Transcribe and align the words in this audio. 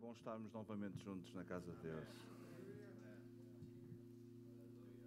bom 0.00 0.12
estarmos 0.12 0.52
novamente 0.52 1.02
juntos 1.02 1.34
na 1.34 1.42
casa 1.42 1.72
de 1.72 1.82
Deus. 1.82 2.08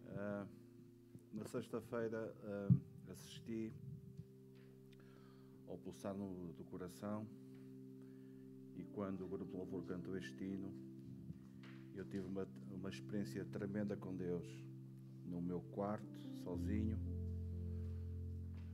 Uh, 0.08 0.48
na 1.34 1.46
sexta-feira 1.46 2.36
uh, 2.44 3.12
assisti 3.12 3.74
ao 5.70 5.78
pulsar 5.78 6.14
no, 6.14 6.52
do 6.54 6.66
coração 6.66 7.26
e 8.76 8.84
quando 8.84 9.24
o 9.24 9.28
grupo 9.30 9.58
louvor 9.58 9.86
cantou 9.86 10.18
este 10.18 10.44
hino, 10.44 10.74
eu 11.96 12.04
tive 12.06 12.28
uma, 12.28 12.46
uma 12.70 12.90
experiência 12.90 13.46
tremenda 13.46 13.96
com 13.96 14.14
Deus 14.14 14.46
no 15.26 15.42
meu 15.42 15.62
quarto, 15.72 16.20
sozinho. 16.44 16.98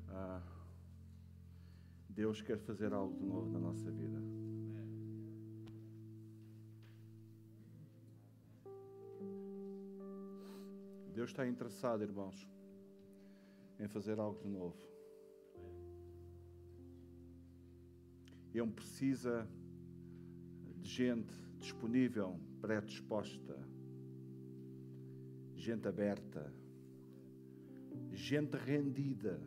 Uh, 0.10 0.42
Deus 2.10 2.42
quer 2.42 2.58
fazer 2.58 2.92
algo 2.92 3.16
de 3.20 3.26
novo 3.26 3.52
na 3.52 3.60
nossa 3.60 3.92
vida. 3.92 4.47
Deus 11.18 11.32
está 11.32 11.48
interessado, 11.48 12.04
irmãos, 12.04 12.48
em 13.80 13.88
fazer 13.88 14.20
algo 14.20 14.40
de 14.40 14.48
novo. 14.48 14.78
Ele 18.54 18.72
precisa 18.72 19.50
de 20.76 20.88
gente 20.88 21.34
disponível, 21.58 22.40
predisposta, 22.62 23.58
gente 25.56 25.88
aberta, 25.88 26.54
gente 28.14 28.56
rendida. 28.56 29.42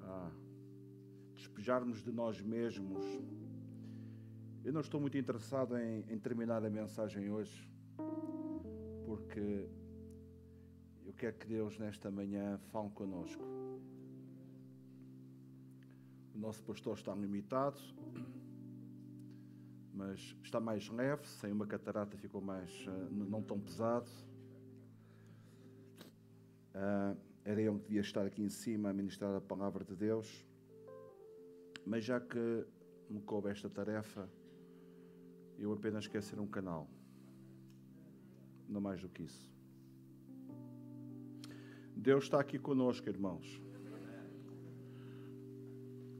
Ah, 0.00 0.32
despejarmos 1.34 2.02
de 2.02 2.10
nós 2.10 2.40
mesmos. 2.40 3.04
Eu 4.64 4.72
não 4.72 4.80
estou 4.80 4.98
muito 4.98 5.18
interessado 5.18 5.76
em, 5.76 6.02
em 6.08 6.18
terminar 6.18 6.64
a 6.64 6.70
mensagem 6.70 7.28
hoje 7.28 7.71
porque 9.12 9.68
eu 11.04 11.12
quero 11.12 11.36
que 11.36 11.46
Deus, 11.46 11.78
nesta 11.78 12.10
manhã, 12.10 12.56
fale 12.70 12.88
conosco. 12.90 13.42
O 16.34 16.38
nosso 16.38 16.62
pastor 16.64 16.96
está 16.96 17.14
limitado, 17.14 17.78
mas 19.92 20.34
está 20.42 20.58
mais 20.58 20.88
leve, 20.88 21.26
sem 21.26 21.52
uma 21.52 21.66
catarata 21.66 22.16
ficou 22.16 22.40
mais, 22.40 22.70
uh, 22.86 23.12
não 23.12 23.42
tão 23.42 23.60
pesado. 23.60 24.10
Uh, 26.74 27.14
era 27.44 27.60
eu 27.60 27.78
que 27.78 27.82
devia 27.82 28.00
estar 28.00 28.24
aqui 28.24 28.42
em 28.42 28.48
cima 28.48 28.88
a 28.88 28.92
ministrar 28.94 29.36
a 29.36 29.42
palavra 29.42 29.84
de 29.84 29.94
Deus, 29.94 30.46
mas 31.84 32.02
já 32.02 32.18
que 32.18 32.66
me 33.10 33.20
coube 33.20 33.50
esta 33.50 33.68
tarefa, 33.68 34.26
eu 35.58 35.70
apenas 35.70 36.06
quero 36.06 36.24
ser 36.24 36.40
um 36.40 36.46
canal 36.46 36.88
não 38.72 38.80
mais 38.80 39.00
do 39.00 39.08
que 39.08 39.22
isso. 39.22 39.52
Deus 41.94 42.24
está 42.24 42.40
aqui 42.40 42.58
conosco, 42.58 43.08
irmãos. 43.08 43.62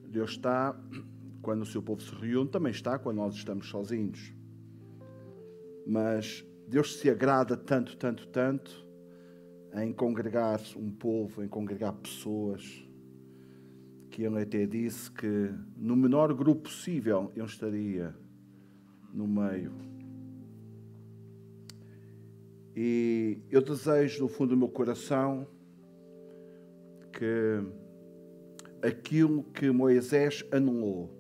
Deus 0.07 0.33
está 0.33 0.79
quando 1.41 1.63
o 1.63 1.67
seu 1.67 1.83
povo 1.83 2.01
se 2.01 2.15
reúne, 2.15 2.51
também 2.51 2.71
está 2.71 2.99
quando 2.99 3.17
nós 3.17 3.35
estamos 3.35 3.69
sozinhos. 3.69 4.33
Mas 5.87 6.47
Deus 6.69 6.97
se 6.97 7.11
agrada 7.11 7.57
tanto, 7.57 7.97
tanto, 7.97 8.29
tanto 8.29 8.87
em 9.75 9.93
congregar 9.93 10.61
um 10.77 10.91
povo, 10.91 11.43
em 11.43 11.49
congregar 11.49 11.95
pessoas, 11.95 12.87
que 14.11 14.23
ele 14.23 14.43
até 14.43 14.67
disse 14.67 15.11
que 15.11 15.51
no 15.77 15.97
menor 15.97 16.33
grupo 16.35 16.63
possível 16.63 17.33
eu 17.35 17.47
estaria 17.47 18.15
no 19.13 19.27
meio 19.27 19.73
e 22.75 23.39
eu 23.51 23.61
desejo, 23.61 24.23
no 24.23 24.29
fundo 24.29 24.51
do 24.51 24.57
meu 24.57 24.69
coração, 24.69 25.47
que 27.13 27.63
aquilo 28.81 29.45
que 29.45 29.71
Moisés 29.71 30.43
anulou, 30.51 31.11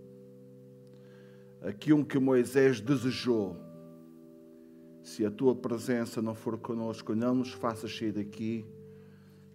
aquilo 1.61 2.05
que 2.07 2.19
Moisés 2.19 2.81
desejou, 2.81 3.57
se 5.03 5.27
a 5.27 5.31
tua 5.31 5.55
presença 5.55 6.23
não 6.23 6.35
for 6.35 6.57
conosco, 6.59 7.15
não 7.15 7.35
nos 7.35 7.53
faças 7.53 7.95
sair 7.95 8.13
daqui, 8.13 8.65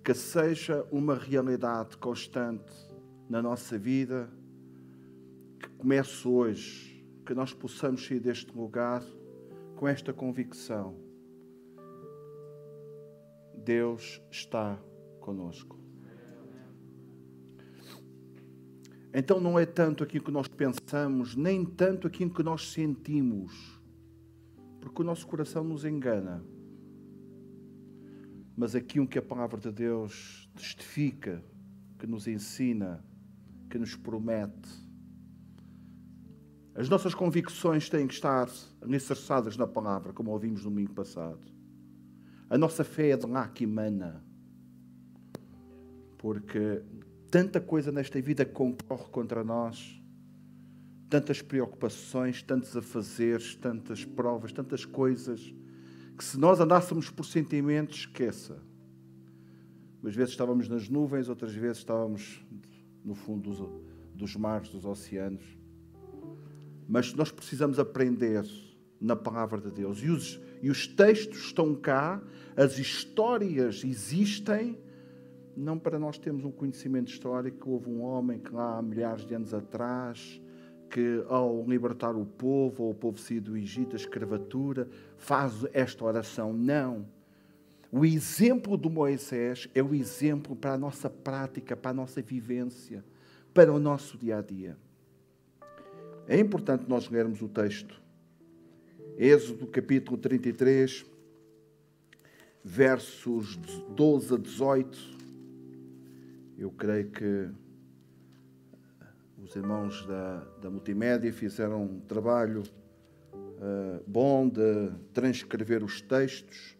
que 0.04 0.14
seja 0.14 0.86
uma 0.92 1.16
realidade 1.16 1.98
constante 1.98 2.72
na 3.28 3.42
nossa 3.42 3.78
vida, 3.78 4.30
que 5.60 5.70
comece 5.70 6.28
hoje, 6.28 7.04
que 7.26 7.34
nós 7.34 7.54
possamos 7.54 8.06
sair 8.06 8.20
deste 8.20 8.56
lugar 8.56 9.04
com 9.76 9.88
esta 9.88 10.14
convicção 10.14 11.07
Deus 13.68 14.22
está 14.32 14.82
conosco. 15.20 15.78
Então 19.14 19.42
não 19.42 19.60
é 19.60 19.66
tanto 19.66 20.06
aquilo 20.06 20.24
que 20.24 20.32
nós 20.32 20.48
pensamos, 20.48 21.36
nem 21.36 21.66
tanto 21.66 22.08
aquilo 22.08 22.34
que 22.34 22.42
nós 22.42 22.72
sentimos, 22.72 23.82
porque 24.80 25.02
o 25.02 25.06
nosso 25.06 25.28
coração 25.28 25.66
nos 25.66 25.84
engana. 25.84 26.42
Mas 28.56 28.74
aquilo 28.74 29.06
que 29.06 29.20
a 29.20 29.22
palavra 29.22 29.60
de 29.60 29.70
Deus 29.70 30.50
testifica, 30.56 31.44
que 32.00 32.08
nos 32.08 32.26
ensina, 32.26 33.04
que 33.70 33.78
nos 33.78 33.98
promete. 33.98 34.70
As 36.74 36.88
nossas 36.88 37.14
convicções 37.14 37.90
têm 37.90 38.08
que 38.08 38.14
estar 38.14 38.48
alicerçadas 38.82 39.58
na 39.58 39.68
palavra, 39.68 40.14
como 40.14 40.32
ouvimos 40.32 40.64
no 40.64 40.70
domingo 40.70 40.94
passado. 40.94 41.57
A 42.50 42.58
nossa 42.58 42.84
fé 42.84 43.10
é 43.10 43.18
de 43.18 43.26
lá 43.26 43.48
que 43.48 43.66
emana. 43.66 44.24
Porque 46.18 46.82
tanta 47.30 47.60
coisa 47.60 47.92
nesta 47.92 48.22
vida 48.22 48.46
concorre 48.46 49.10
contra 49.12 49.44
nós, 49.44 50.02
tantas 51.10 51.42
preocupações, 51.42 52.42
tantos 52.42 52.76
afazeres, 52.76 53.56
tantas 53.56 54.06
provas, 54.06 54.52
tantas 54.52 54.86
coisas, 54.86 55.54
que 56.18 56.24
se 56.24 56.40
nós 56.40 56.60
andássemos 56.60 57.10
por 57.10 57.26
sentimentos, 57.26 58.00
esqueça. 58.00 58.62
Umas 60.02 60.16
vezes 60.16 60.32
estávamos 60.32 60.68
nas 60.68 60.90
nuvens, 60.90 61.30
outras 61.30 61.54
vezes 61.54 61.80
estávamos 61.80 62.44
no 63.04 63.14
fundo 63.14 63.50
dos, 63.50 63.70
dos 64.16 64.36
mares, 64.36 64.70
dos 64.70 64.86
oceanos. 64.86 65.46
Mas 66.88 67.14
nós 67.14 67.32
precisamos 67.32 67.78
aprender 67.78 68.44
na 69.00 69.16
palavra 69.16 69.60
de 69.60 69.70
Deus. 69.70 70.00
E 70.02 70.10
os, 70.10 70.40
e 70.62 70.70
os 70.70 70.88
textos 70.88 71.46
estão 71.46 71.76
cá, 71.76 72.22
as 72.56 72.78
histórias 72.78 73.84
existem, 73.84 74.78
não 75.56 75.78
para 75.78 76.00
nós 76.00 76.18
termos 76.18 76.44
um 76.46 76.52
conhecimento 76.52 77.12
histórico. 77.12 77.72
Houve 77.72 77.90
um 77.90 78.02
homem 78.02 78.40
que 78.40 78.54
lá 78.54 78.78
há 78.78 78.82
milhares 78.82 79.26
de 79.26 79.34
anos 79.34 79.54
atrás, 79.54 80.42
que 80.90 81.24
ao 81.28 81.64
libertar 81.68 82.16
o 82.16 82.26
povo, 82.26 82.84
ou 82.84 82.92
o 82.92 82.96
povo 82.96 83.20
sair 83.20 83.40
do 83.40 83.58
Egito, 83.58 83.96
a 83.96 84.00
escravatura, 84.00 84.88
faz 85.18 85.66
esta 85.74 86.04
oração. 86.04 86.54
Não. 86.54 87.06
O 87.92 88.04
exemplo 88.06 88.76
do 88.76 88.90
Moisés 88.90 89.70
é 89.74 89.82
o 89.82 89.94
exemplo 89.94 90.56
para 90.56 90.74
a 90.74 90.78
nossa 90.78 91.10
prática, 91.10 91.76
para 91.76 91.92
a 91.92 91.94
nossa 91.94 92.22
vivência, 92.22 93.04
para 93.54 93.72
o 93.72 93.80
nosso 93.80 94.18
dia 94.18 94.40
a 94.40 94.42
dia. 94.42 94.78
É 96.28 96.38
importante 96.40 96.86
nós 96.88 97.10
lermos 97.10 97.42
o 97.42 97.48
texto 97.48 98.07
Êxodo 99.20 99.66
capítulo 99.66 100.16
33, 100.16 101.04
versos 102.64 103.56
12 103.96 104.36
a 104.36 104.38
18. 104.38 105.18
Eu 106.56 106.70
creio 106.70 107.10
que 107.10 107.50
os 109.40 109.56
irmãos 109.56 110.06
da, 110.06 110.42
da 110.62 110.70
multimédia 110.70 111.34
fizeram 111.34 111.84
um 111.84 112.00
trabalho 112.02 112.62
uh, 113.34 114.04
bom 114.06 114.48
de 114.48 114.92
transcrever 115.16 115.84
os 115.84 116.00
textos. 116.00 116.78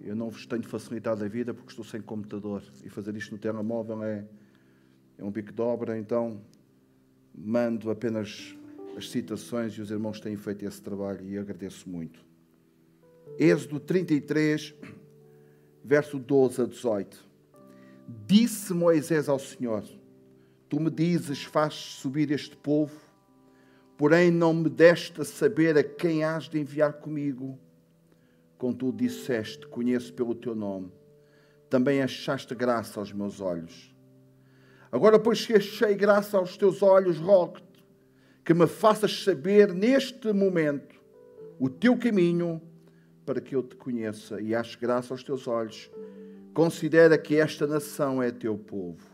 Eu 0.00 0.16
não 0.16 0.28
vos 0.28 0.44
tenho 0.44 0.64
facilitado 0.64 1.24
a 1.24 1.28
vida 1.28 1.54
porque 1.54 1.70
estou 1.70 1.84
sem 1.84 2.02
computador 2.02 2.64
e 2.84 2.88
fazer 2.88 3.14
isto 3.14 3.30
no 3.30 3.38
telemóvel 3.38 4.02
é, 4.02 4.26
é 5.18 5.22
um 5.22 5.30
bico 5.30 5.52
de 5.52 5.62
obra, 5.62 5.96
então 5.96 6.40
mando 7.32 7.92
apenas 7.92 8.56
as 8.96 9.10
citações 9.10 9.72
e 9.74 9.80
os 9.80 9.90
irmãos 9.90 10.20
têm 10.20 10.36
feito 10.36 10.64
esse 10.64 10.80
trabalho 10.80 11.24
e 11.24 11.38
agradeço 11.38 11.88
muito. 11.88 12.20
Êxodo 13.38 13.80
33, 13.80 14.74
verso 15.84 16.18
12 16.18 16.62
a 16.62 16.64
18. 16.66 17.24
Disse 18.26 18.74
Moisés 18.74 19.28
ao 19.28 19.38
Senhor: 19.38 19.84
Tu 20.68 20.80
me 20.80 20.90
dizes, 20.90 21.44
faz 21.44 21.74
subir 21.74 22.30
este 22.30 22.56
povo, 22.56 22.94
porém 23.96 24.30
não 24.30 24.52
me 24.52 24.68
deste 24.68 25.20
a 25.20 25.24
saber 25.24 25.78
a 25.78 25.82
quem 25.82 26.24
has 26.24 26.48
de 26.48 26.58
enviar 26.58 26.94
comigo. 26.94 27.58
Contudo, 28.58 28.98
disseste: 28.98 29.66
Conheço 29.66 30.12
pelo 30.12 30.34
teu 30.34 30.54
nome. 30.54 30.92
Também 31.68 32.02
achaste 32.02 32.54
graça 32.54 32.98
aos 32.98 33.12
meus 33.12 33.40
olhos. 33.40 33.94
Agora, 34.90 35.20
pois, 35.20 35.40
se 35.40 35.54
achei 35.54 35.94
graça 35.94 36.36
aos 36.36 36.56
teus 36.56 36.82
olhos, 36.82 37.18
rogo 37.18 37.60
que 38.44 38.54
me 38.54 38.66
faças 38.66 39.22
saber 39.22 39.72
neste 39.72 40.32
momento 40.32 41.00
o 41.58 41.68
teu 41.68 41.96
caminho 41.96 42.60
para 43.24 43.40
que 43.40 43.54
eu 43.54 43.62
te 43.62 43.76
conheça 43.76 44.40
e 44.40 44.54
ache 44.54 44.76
graça 44.78 45.14
aos 45.14 45.22
teus 45.22 45.46
olhos. 45.46 45.90
Considera 46.52 47.16
que 47.16 47.36
esta 47.36 47.66
nação 47.66 48.22
é 48.22 48.30
teu 48.30 48.56
povo. 48.56 49.06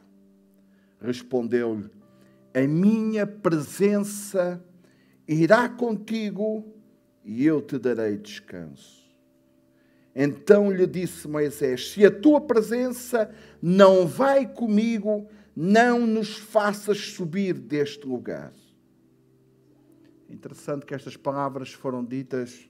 Respondeu-lhe: 1.01 1.91
A 2.55 2.67
minha 2.67 3.27
presença 3.27 4.65
irá 5.29 5.69
contigo 5.69 6.65
e 7.25 7.45
eu 7.45 7.61
te 7.61 7.79
darei 7.79 8.17
descanso. 8.17 9.05
Então 10.15 10.73
lhe 10.73 10.87
disse 10.87 11.29
Moisés: 11.29 11.91
Se 11.91 12.07
a 12.07 12.11
tua 12.11 12.41
presença 12.41 13.31
não 13.61 14.07
vai 14.07 14.47
comigo, 14.47 15.29
não 15.55 16.07
nos 16.07 16.37
faças 16.37 16.99
subir 16.99 17.53
deste 17.53 18.07
lugar. 18.07 18.53
Interessante 20.29 20.85
que 20.85 20.95
estas 20.95 21.17
palavras 21.17 21.73
foram 21.73 22.05
ditas 22.05 22.69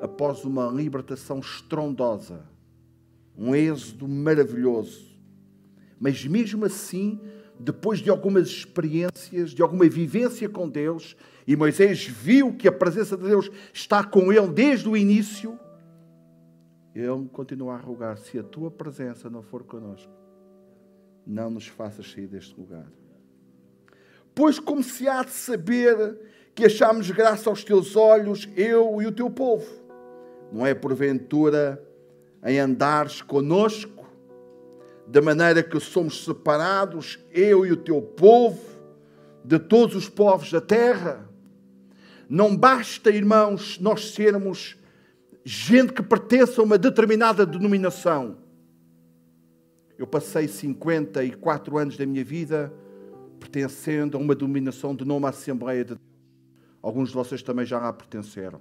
após 0.00 0.44
uma 0.44 0.66
libertação 0.66 1.38
estrondosa, 1.38 2.44
um 3.36 3.54
êxodo 3.54 4.06
maravilhoso. 4.06 5.14
Mas 5.98 6.24
mesmo 6.26 6.64
assim, 6.66 7.20
depois 7.58 8.00
de 8.00 8.10
algumas 8.10 8.48
experiências, 8.48 9.50
de 9.50 9.62
alguma 9.62 9.88
vivência 9.88 10.48
com 10.48 10.68
Deus, 10.68 11.16
e 11.46 11.56
Moisés 11.56 12.06
viu 12.06 12.54
que 12.54 12.68
a 12.68 12.72
presença 12.72 13.16
de 13.16 13.24
Deus 13.24 13.50
está 13.72 14.04
com 14.04 14.32
ele 14.32 14.48
desde 14.48 14.88
o 14.88 14.96
início, 14.96 15.58
ele 16.94 17.28
continua 17.32 17.74
a 17.74 17.78
rogar: 17.78 18.18
se 18.18 18.38
a 18.38 18.42
tua 18.42 18.70
presença 18.70 19.30
não 19.30 19.42
for 19.42 19.64
conosco, 19.64 20.12
não 21.26 21.50
nos 21.50 21.66
faças 21.66 22.10
sair 22.10 22.26
deste 22.26 22.58
lugar. 22.58 22.86
Pois, 24.34 24.58
como 24.58 24.82
se 24.82 25.08
há 25.08 25.22
de 25.22 25.30
saber 25.30 26.18
que 26.54 26.66
achamos 26.66 27.10
graça 27.10 27.50
aos 27.50 27.64
teus 27.64 27.96
olhos, 27.96 28.48
eu 28.56 29.02
e 29.02 29.06
o 29.06 29.12
teu 29.12 29.28
povo, 29.28 29.66
não 30.52 30.64
é 30.64 30.72
porventura 30.72 31.82
em 32.44 32.58
andares 32.58 33.20
conosco, 33.20 34.04
da 35.06 35.20
maneira 35.20 35.62
que 35.62 35.78
somos 35.80 36.24
separados, 36.24 37.18
eu 37.30 37.66
e 37.66 37.72
o 37.72 37.76
teu 37.76 38.00
povo, 38.00 38.62
de 39.44 39.58
todos 39.58 39.94
os 39.94 40.08
povos 40.08 40.50
da 40.50 40.60
terra? 40.60 41.28
Não 42.28 42.56
basta, 42.56 43.10
irmãos, 43.10 43.78
nós 43.78 44.12
sermos 44.12 44.76
gente 45.44 45.92
que 45.92 46.02
pertence 46.02 46.58
a 46.58 46.62
uma 46.62 46.78
determinada 46.78 47.44
denominação. 47.44 48.38
Eu 49.98 50.06
passei 50.06 50.48
54 50.48 51.76
anos 51.76 51.96
da 51.96 52.06
minha 52.06 52.24
vida 52.24 52.72
pertencendo 53.38 54.16
a 54.16 54.20
uma 54.20 54.34
denominação 54.34 54.96
de 54.96 55.04
nome 55.04 55.26
Assembleia 55.26 55.84
de 55.84 55.94
Deus. 55.94 56.13
Alguns 56.84 57.08
de 57.08 57.14
vocês 57.14 57.42
também 57.42 57.64
já 57.64 57.78
lá 57.78 57.90
pertenceram. 57.94 58.60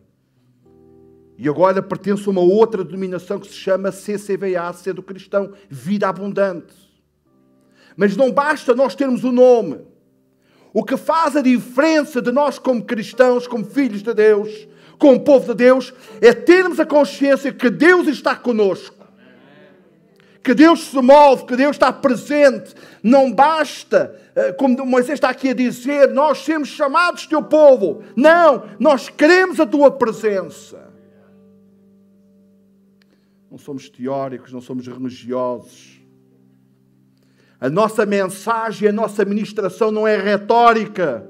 E 1.38 1.50
agora 1.50 1.84
pertenço 1.84 2.30
a 2.30 2.32
uma 2.32 2.40
outra 2.40 2.82
denominação 2.82 3.38
que 3.38 3.48
se 3.48 3.54
chama 3.54 3.92
CCVA, 3.92 4.72
sendo 4.72 5.04
cristão, 5.04 5.52
vida 5.70 6.08
abundante. 6.08 6.74
Mas 7.98 8.16
não 8.16 8.32
basta 8.32 8.74
nós 8.74 8.96
termos 8.96 9.26
o 9.26 9.28
um 9.28 9.34
nome. 9.34 9.82
O 10.74 10.86
que 10.86 10.96
faz 10.96 11.36
a 11.36 11.42
diferença 11.42 12.22
de 12.22 12.32
nós, 12.32 12.58
como 12.58 12.86
cristãos, 12.86 13.46
como 13.46 13.66
filhos 13.66 14.02
de 14.02 14.14
Deus, 14.14 14.70
como 14.98 15.20
povo 15.20 15.48
de 15.48 15.56
Deus, 15.56 15.94
é 16.22 16.32
termos 16.32 16.80
a 16.80 16.86
consciência 16.86 17.52
que 17.52 17.70
Deus 17.70 18.08
está 18.08 18.38
conosco. 18.38 18.93
Que 20.44 20.54
Deus 20.54 20.88
se 20.88 21.02
move, 21.02 21.46
que 21.46 21.56
Deus 21.56 21.76
está 21.76 21.94
presente. 21.94 22.74
Não 23.02 23.32
basta, 23.32 24.20
eh, 24.36 24.52
como 24.52 24.86
Moisés 24.86 25.14
está 25.16 25.30
aqui 25.30 25.50
a 25.50 25.54
dizer, 25.54 26.10
nós 26.10 26.40
sermos 26.40 26.70
chamados 26.70 27.26
teu 27.26 27.42
povo. 27.42 28.04
Não, 28.16 28.64
nós 28.80 29.08
queremos 29.08 29.60
a 29.60 29.66
tua 29.66 29.90
presença. 29.90 30.92
Não 33.50 33.58
somos 33.58 33.88
teóricos, 33.88 34.52
não 34.52 34.60
somos 34.60 34.86
religiosos 34.88 36.04
a 37.64 37.70
nossa 37.70 38.06
mensagem, 38.06 38.90
a 38.90 38.92
nossa 38.92 39.24
ministração 39.24 39.90
não 39.90 40.06
é 40.06 40.18
retórica. 40.18 41.26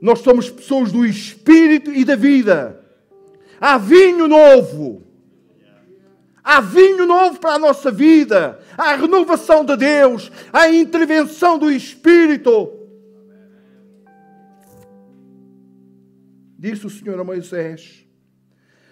Nós 0.00 0.20
somos 0.20 0.48
pessoas 0.48 0.90
do 0.90 1.04
espírito 1.04 1.92
e 1.92 2.06
da 2.06 2.16
vida. 2.16 2.82
Há 3.60 3.76
vinho 3.76 4.26
novo. 4.26 5.02
Há 6.42 6.60
vinho 6.60 7.06
novo 7.06 7.38
para 7.38 7.54
a 7.54 7.58
nossa 7.58 7.90
vida. 7.90 8.58
Há 8.76 8.96
renovação 8.96 9.64
de 9.64 9.76
Deus. 9.76 10.30
Há 10.52 10.68
intervenção 10.68 11.58
do 11.58 11.70
Espírito. 11.70 12.72
Disse 16.58 16.86
o 16.86 16.90
Senhor 16.90 17.18
a 17.18 17.24
Moisés: 17.24 18.06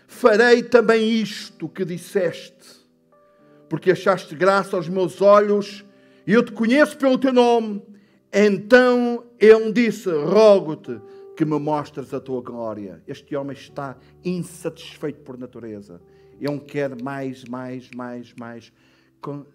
Farei 0.07 0.63
também 0.63 1.11
isto 1.11 1.69
que 1.69 1.85
disseste 1.85 2.81
porque 3.71 3.93
achaste 3.93 4.35
graça 4.35 4.77
aos 4.77 4.89
meus 4.89 5.23
olhos 5.23 5.85
e 6.27 6.33
eu 6.33 6.45
te 6.45 6.51
conheço 6.51 6.99
pelo 6.99 7.17
teu 7.17 7.33
nome. 7.33 7.81
Então 8.33 9.25
ele 9.39 9.73
disse: 9.73 10.11
Rogo-te 10.11 11.01
que 11.37 11.45
me 11.45 11.59
mostres 11.59 12.13
a 12.13 12.21
tua 12.21 12.43
glória. 12.43 13.01
Este 13.07 13.37
homem 13.37 13.57
está 13.57 13.97
insatisfeito 14.25 15.21
por 15.21 15.39
natureza. 15.39 16.03
Ele 16.41 16.59
quer 16.61 17.01
mais, 17.01 17.45
mais, 17.45 17.91
mais, 17.91 18.35
mais, 18.35 18.73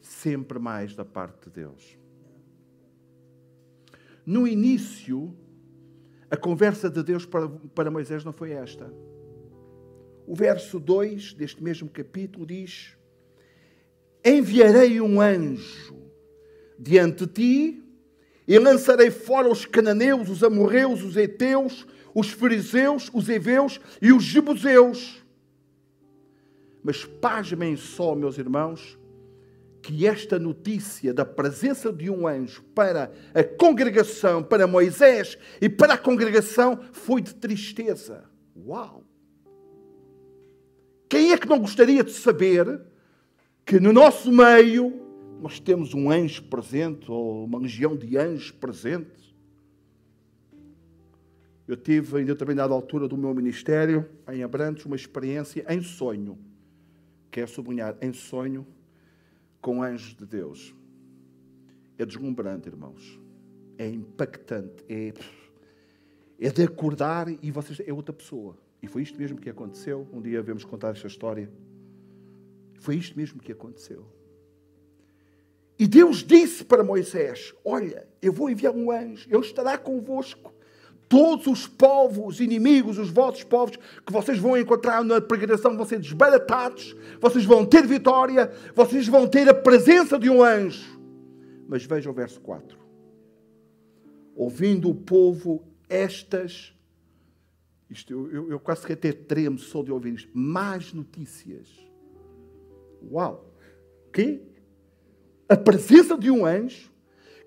sempre 0.02 0.60
mais 0.60 0.96
da 0.96 1.04
parte 1.04 1.50
de 1.50 1.62
Deus. 1.62 1.98
No 4.26 4.48
início, 4.48 5.36
a 6.30 6.38
conversa 6.38 6.90
de 6.90 7.02
Deus 7.04 7.26
para, 7.26 7.48
para 7.48 7.92
Moisés 7.92 8.24
não 8.24 8.34
foi 8.34 8.52
esta. 8.52 8.92
O 10.28 10.36
verso 10.36 10.80
2 10.80 11.34
deste 11.34 11.64
mesmo 11.64 11.90
capítulo 11.90 12.46
diz: 12.46 12.96
enviarei 14.24 15.00
um 15.00 15.22
anjo 15.22 15.96
diante 16.78 17.26
de 17.26 17.34
ti 17.34 17.84
e 18.48 18.58
lançarei 18.60 19.12
fora 19.12 19.50
os 19.50 19.66
cananeus, 19.66 20.30
os 20.30 20.44
amorreus, 20.44 21.04
os 21.04 21.16
heteus, 21.16 21.86
os 22.14 22.30
fariseus, 22.30 23.10
os 23.14 23.30
heveus 23.30 23.80
e 24.02 24.12
os 24.12 24.24
jebuseus. 24.24 25.25
Mas 26.86 27.04
pasmem 27.04 27.76
só, 27.76 28.14
meus 28.14 28.38
irmãos, 28.38 28.96
que 29.82 30.06
esta 30.06 30.38
notícia 30.38 31.12
da 31.12 31.26
presença 31.26 31.92
de 31.92 32.12
um 32.12 32.28
anjo 32.28 32.62
para 32.76 33.12
a 33.34 33.44
congregação, 33.44 34.44
para 34.44 34.68
Moisés 34.68 35.36
e 35.60 35.68
para 35.68 35.96
a 35.96 35.98
congregação 35.98 36.80
foi 36.92 37.24
de 37.24 37.34
tristeza. 37.34 38.26
Uau! 38.56 39.04
Quem 41.10 41.32
é 41.32 41.38
que 41.40 41.50
não 41.50 41.58
gostaria 41.58 42.04
de 42.04 42.12
saber 42.12 42.84
que 43.66 43.80
no 43.80 43.92
nosso 43.92 44.32
meio 44.32 44.94
nós 45.42 45.60
temos 45.60 45.96
um 45.96 46.12
anjo 46.12 46.44
presente 46.44 47.10
ou 47.10 47.46
uma 47.46 47.58
legião 47.58 47.96
de 47.96 48.16
anjos 48.16 48.52
presentes. 48.52 49.34
Eu 51.68 51.76
tive, 51.76 52.22
em 52.22 52.26
determinada 52.26 52.76
altura 52.76 53.08
do 53.08 53.18
meu 53.18 53.34
ministério, 53.34 54.08
em 54.32 54.44
Abrantes, 54.44 54.86
uma 54.86 54.96
experiência 54.96 55.66
em 55.68 55.82
sonho. 55.82 56.38
Quero 57.36 57.50
sublinhar, 57.50 57.98
em 58.02 58.14
sonho, 58.14 58.66
com 59.60 59.84
anjos 59.84 60.16
de 60.16 60.26
Deus. 60.26 60.74
É 61.98 62.06
deslumbrante, 62.06 62.70
irmãos. 62.70 63.20
É 63.78 63.86
impactante. 63.90 64.86
É, 64.88 65.12
é 66.40 66.50
de 66.50 66.64
acordar 66.64 67.28
e 67.28 67.52
vocês 67.52 67.82
é 67.86 67.92
outra 67.92 68.14
pessoa. 68.14 68.58
E 68.82 68.88
foi 68.88 69.02
isto 69.02 69.20
mesmo 69.20 69.38
que 69.38 69.50
aconteceu. 69.50 70.08
Um 70.14 70.22
dia 70.22 70.42
vamos 70.42 70.64
contar 70.64 70.92
esta 70.92 71.08
história. 71.08 71.52
Foi 72.80 72.96
isto 72.96 73.18
mesmo 73.18 73.42
que 73.42 73.52
aconteceu. 73.52 74.08
E 75.78 75.86
Deus 75.88 76.24
disse 76.24 76.64
para 76.64 76.86
Moisés: 76.86 77.54
Olha, 77.66 78.08
eu 78.22 78.32
vou 78.32 78.50
enviar 78.50 78.74
um 78.74 78.90
anjo, 78.90 79.28
ele 79.30 79.46
estará 79.46 79.78
convosco. 79.78 80.55
Todos 81.08 81.48
os 81.48 81.68
povos 81.68 82.40
inimigos, 82.40 82.98
os 82.98 83.10
vossos 83.10 83.44
povos 83.44 83.78
que 84.06 84.12
vocês 84.12 84.40
vão 84.40 84.58
encontrar 84.58 85.04
na 85.04 85.22
peregrinação 85.22 85.76
vão 85.76 85.86
ser 85.86 86.00
desbaratados, 86.00 86.96
vocês 87.22 87.46
vão 87.46 87.66
ter 87.66 87.86
vitória, 87.86 88.52
vocês 88.76 89.08
vão 89.08 89.28
ter 89.28 89.48
a 89.48 89.54
presença 89.54 90.18
de 90.18 90.30
um 90.30 90.44
anjo. 90.44 91.00
Mas 91.68 91.86
veja 91.86 92.10
o 92.10 92.14
verso 92.14 92.42
4. 92.42 92.78
Ouvindo 94.36 94.90
o 94.90 94.96
povo 94.96 95.64
estas, 95.88 96.74
isto, 97.90 98.12
eu, 98.12 98.50
eu, 98.52 98.60
quase 98.60 98.86
que 98.86 98.94
até 98.94 99.12
tremo 99.12 99.58
só 99.58 99.84
de 99.84 99.92
ouvir 99.92 100.16
isto, 100.16 100.30
más 100.34 100.92
notícias 100.92 101.86
Uau! 103.12 103.54
Que? 104.12 104.42
A 105.48 105.56
presença 105.56 106.18
de 106.18 106.32
um 106.32 106.46
anjo 106.46 106.92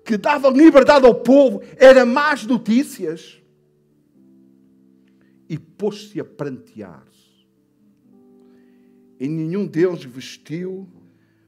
que 0.05 0.17
dava 0.17 0.49
liberdade 0.49 1.05
ao 1.05 1.15
povo 1.15 1.61
era 1.77 2.05
más 2.05 2.45
notícias. 2.45 3.41
E 5.49 5.57
pôs-se 5.57 6.19
a 6.19 6.23
prantear. 6.23 7.05
E 9.19 9.27
nenhum 9.27 9.67
deles 9.67 10.05
vestiu 10.05 10.87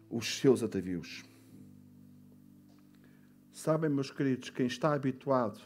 os 0.09 0.39
seus 0.39 0.61
atavios. 0.61 1.23
Sabem, 3.53 3.89
meus 3.89 4.11
queridos, 4.11 4.49
quem 4.49 4.65
está 4.65 4.93
habituado 4.93 5.61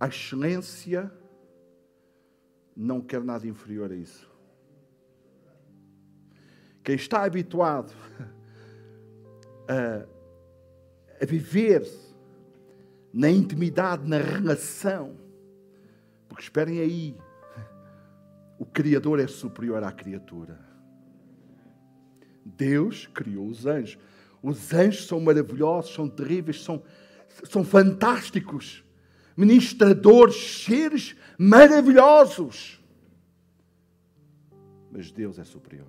A 0.00 0.08
excelência 0.08 1.12
não 2.74 3.02
quer 3.02 3.22
nada 3.22 3.46
inferior 3.46 3.92
a 3.92 3.94
isso. 3.94 4.26
Quem 6.82 6.94
está 6.94 7.24
habituado 7.24 7.92
a, 9.68 10.06
a 11.22 11.26
viver 11.26 11.86
na 13.12 13.28
intimidade, 13.28 14.08
na 14.08 14.16
relação, 14.16 15.19
porque 16.30 16.44
esperem 16.44 16.78
aí, 16.78 17.18
o 18.56 18.64
Criador 18.64 19.18
é 19.18 19.26
superior 19.26 19.82
à 19.82 19.90
criatura. 19.90 20.60
Deus 22.44 23.08
criou 23.08 23.48
os 23.48 23.66
anjos. 23.66 23.98
Os 24.40 24.72
anjos 24.72 25.06
são 25.08 25.20
maravilhosos, 25.20 25.92
são 25.92 26.08
terríveis, 26.08 26.62
são, 26.62 26.82
são 27.44 27.64
fantásticos. 27.64 28.84
Ministradores, 29.36 30.62
seres 30.64 31.16
maravilhosos. 31.36 32.80
Mas 34.92 35.10
Deus 35.10 35.36
é 35.36 35.44
superior. 35.44 35.88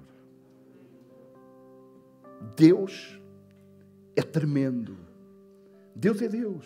Deus 2.56 3.20
é 4.16 4.24
tremendo. 4.24 4.98
Deus 5.96 6.20
é 6.20 6.28
Deus. 6.28 6.66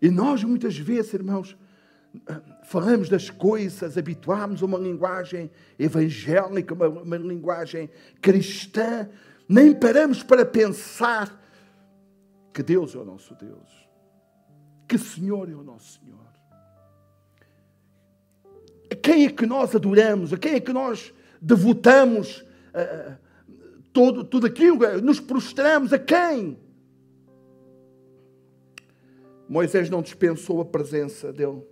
E 0.00 0.10
nós, 0.10 0.44
muitas 0.44 0.78
vezes, 0.78 1.12
irmãos, 1.12 1.56
falamos 2.64 3.08
das 3.08 3.30
coisas, 3.30 3.96
habituámos 3.96 4.62
a 4.62 4.66
uma 4.66 4.78
linguagem 4.78 5.50
evangélica, 5.78 6.74
uma, 6.74 6.88
uma 6.88 7.16
linguagem 7.16 7.90
cristã, 8.20 9.08
nem 9.48 9.74
paramos 9.74 10.22
para 10.22 10.44
pensar 10.44 11.40
que 12.52 12.62
Deus 12.62 12.94
é 12.94 12.98
o 12.98 13.04
nosso 13.04 13.34
Deus, 13.34 13.88
que 14.88 14.98
Senhor 14.98 15.48
é 15.50 15.54
o 15.54 15.62
nosso 15.62 16.00
Senhor. 16.00 16.18
A 18.90 18.94
quem 18.96 19.26
é 19.26 19.30
que 19.30 19.46
nós 19.46 19.74
adoramos? 19.74 20.32
A 20.32 20.36
quem 20.36 20.54
é 20.54 20.60
que 20.60 20.72
nós 20.72 21.14
devotamos 21.40 22.40
uh, 22.40 23.16
todo, 23.92 24.24
tudo 24.24 24.46
aquilo? 24.46 25.00
Nos 25.00 25.20
prostramos 25.20 25.92
a 25.92 25.98
quem? 25.98 26.58
Moisés 29.48 29.88
não 29.88 30.02
dispensou 30.02 30.60
a 30.60 30.64
presença 30.64 31.32
dele. 31.32 31.64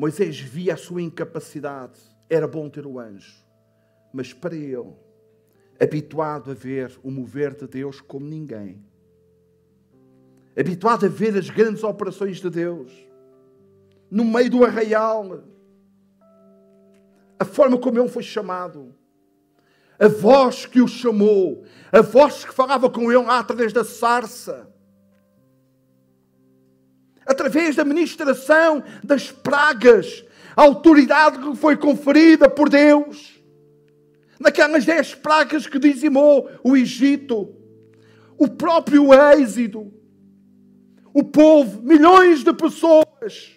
Moisés 0.00 0.40
via 0.40 0.72
a 0.72 0.76
sua 0.78 1.02
incapacidade. 1.02 2.00
Era 2.26 2.48
bom 2.48 2.70
ter 2.70 2.86
o 2.86 2.98
anjo. 2.98 3.44
Mas 4.10 4.32
para 4.32 4.56
ele, 4.56 4.94
habituado 5.78 6.52
a 6.52 6.54
ver 6.54 6.98
o 7.02 7.10
mover 7.10 7.54
de 7.54 7.66
Deus 7.66 8.00
como 8.00 8.24
ninguém, 8.24 8.82
habituado 10.58 11.04
a 11.04 11.08
ver 11.10 11.36
as 11.36 11.50
grandes 11.50 11.84
operações 11.84 12.38
de 12.38 12.48
Deus, 12.48 12.90
no 14.10 14.24
meio 14.24 14.50
do 14.50 14.64
arraial, 14.64 15.44
a 17.38 17.44
forma 17.44 17.76
como 17.76 17.98
ele 17.98 18.08
foi 18.08 18.22
chamado, 18.22 18.94
a 19.98 20.08
voz 20.08 20.64
que 20.64 20.80
o 20.80 20.88
chamou, 20.88 21.62
a 21.92 22.00
voz 22.00 22.42
que 22.46 22.54
falava 22.54 22.88
com 22.88 23.12
ele 23.12 23.22
lá 23.22 23.40
através 23.40 23.70
da 23.70 23.84
sarça, 23.84 24.66
através 27.30 27.76
da 27.76 27.84
ministração 27.84 28.82
das 29.04 29.30
pragas, 29.30 30.24
a 30.56 30.62
autoridade 30.62 31.38
que 31.38 31.56
foi 31.56 31.76
conferida 31.76 32.50
por 32.50 32.68
Deus, 32.68 33.40
naquelas 34.38 34.84
dez 34.84 35.14
pragas 35.14 35.64
que 35.64 35.78
dizimou 35.78 36.50
o 36.64 36.76
Egito, 36.76 37.54
o 38.36 38.48
próprio 38.48 39.14
êxodo, 39.14 39.92
o 41.14 41.22
povo, 41.22 41.80
milhões 41.82 42.42
de 42.42 42.52
pessoas, 42.52 43.52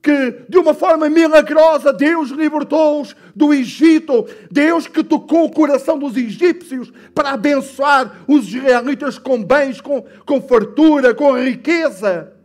que 0.00 0.44
de 0.48 0.56
uma 0.56 0.72
forma 0.72 1.10
milagrosa 1.10 1.92
Deus 1.92 2.30
libertou-os 2.30 3.16
do 3.34 3.52
Egito, 3.52 4.26
Deus 4.48 4.86
que 4.86 5.02
tocou 5.02 5.46
o 5.46 5.50
coração 5.50 5.98
dos 5.98 6.16
egípcios 6.16 6.92
para 7.12 7.32
abençoar 7.32 8.24
os 8.28 8.46
israelitas 8.46 9.18
com 9.18 9.42
bens, 9.42 9.80
com, 9.80 10.04
com 10.24 10.40
fartura, 10.40 11.12
com 11.12 11.36
riqueza. 11.36 12.39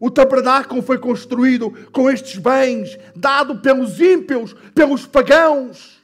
O 0.00 0.10
tabernáculo 0.10 0.80
foi 0.80 0.96
construído 0.96 1.70
com 1.90 2.10
estes 2.10 2.38
bens, 2.38 2.98
dado 3.14 3.60
pelos 3.60 4.00
ímpios, 4.00 4.54
pelos 4.74 5.06
pagãos. 5.06 6.02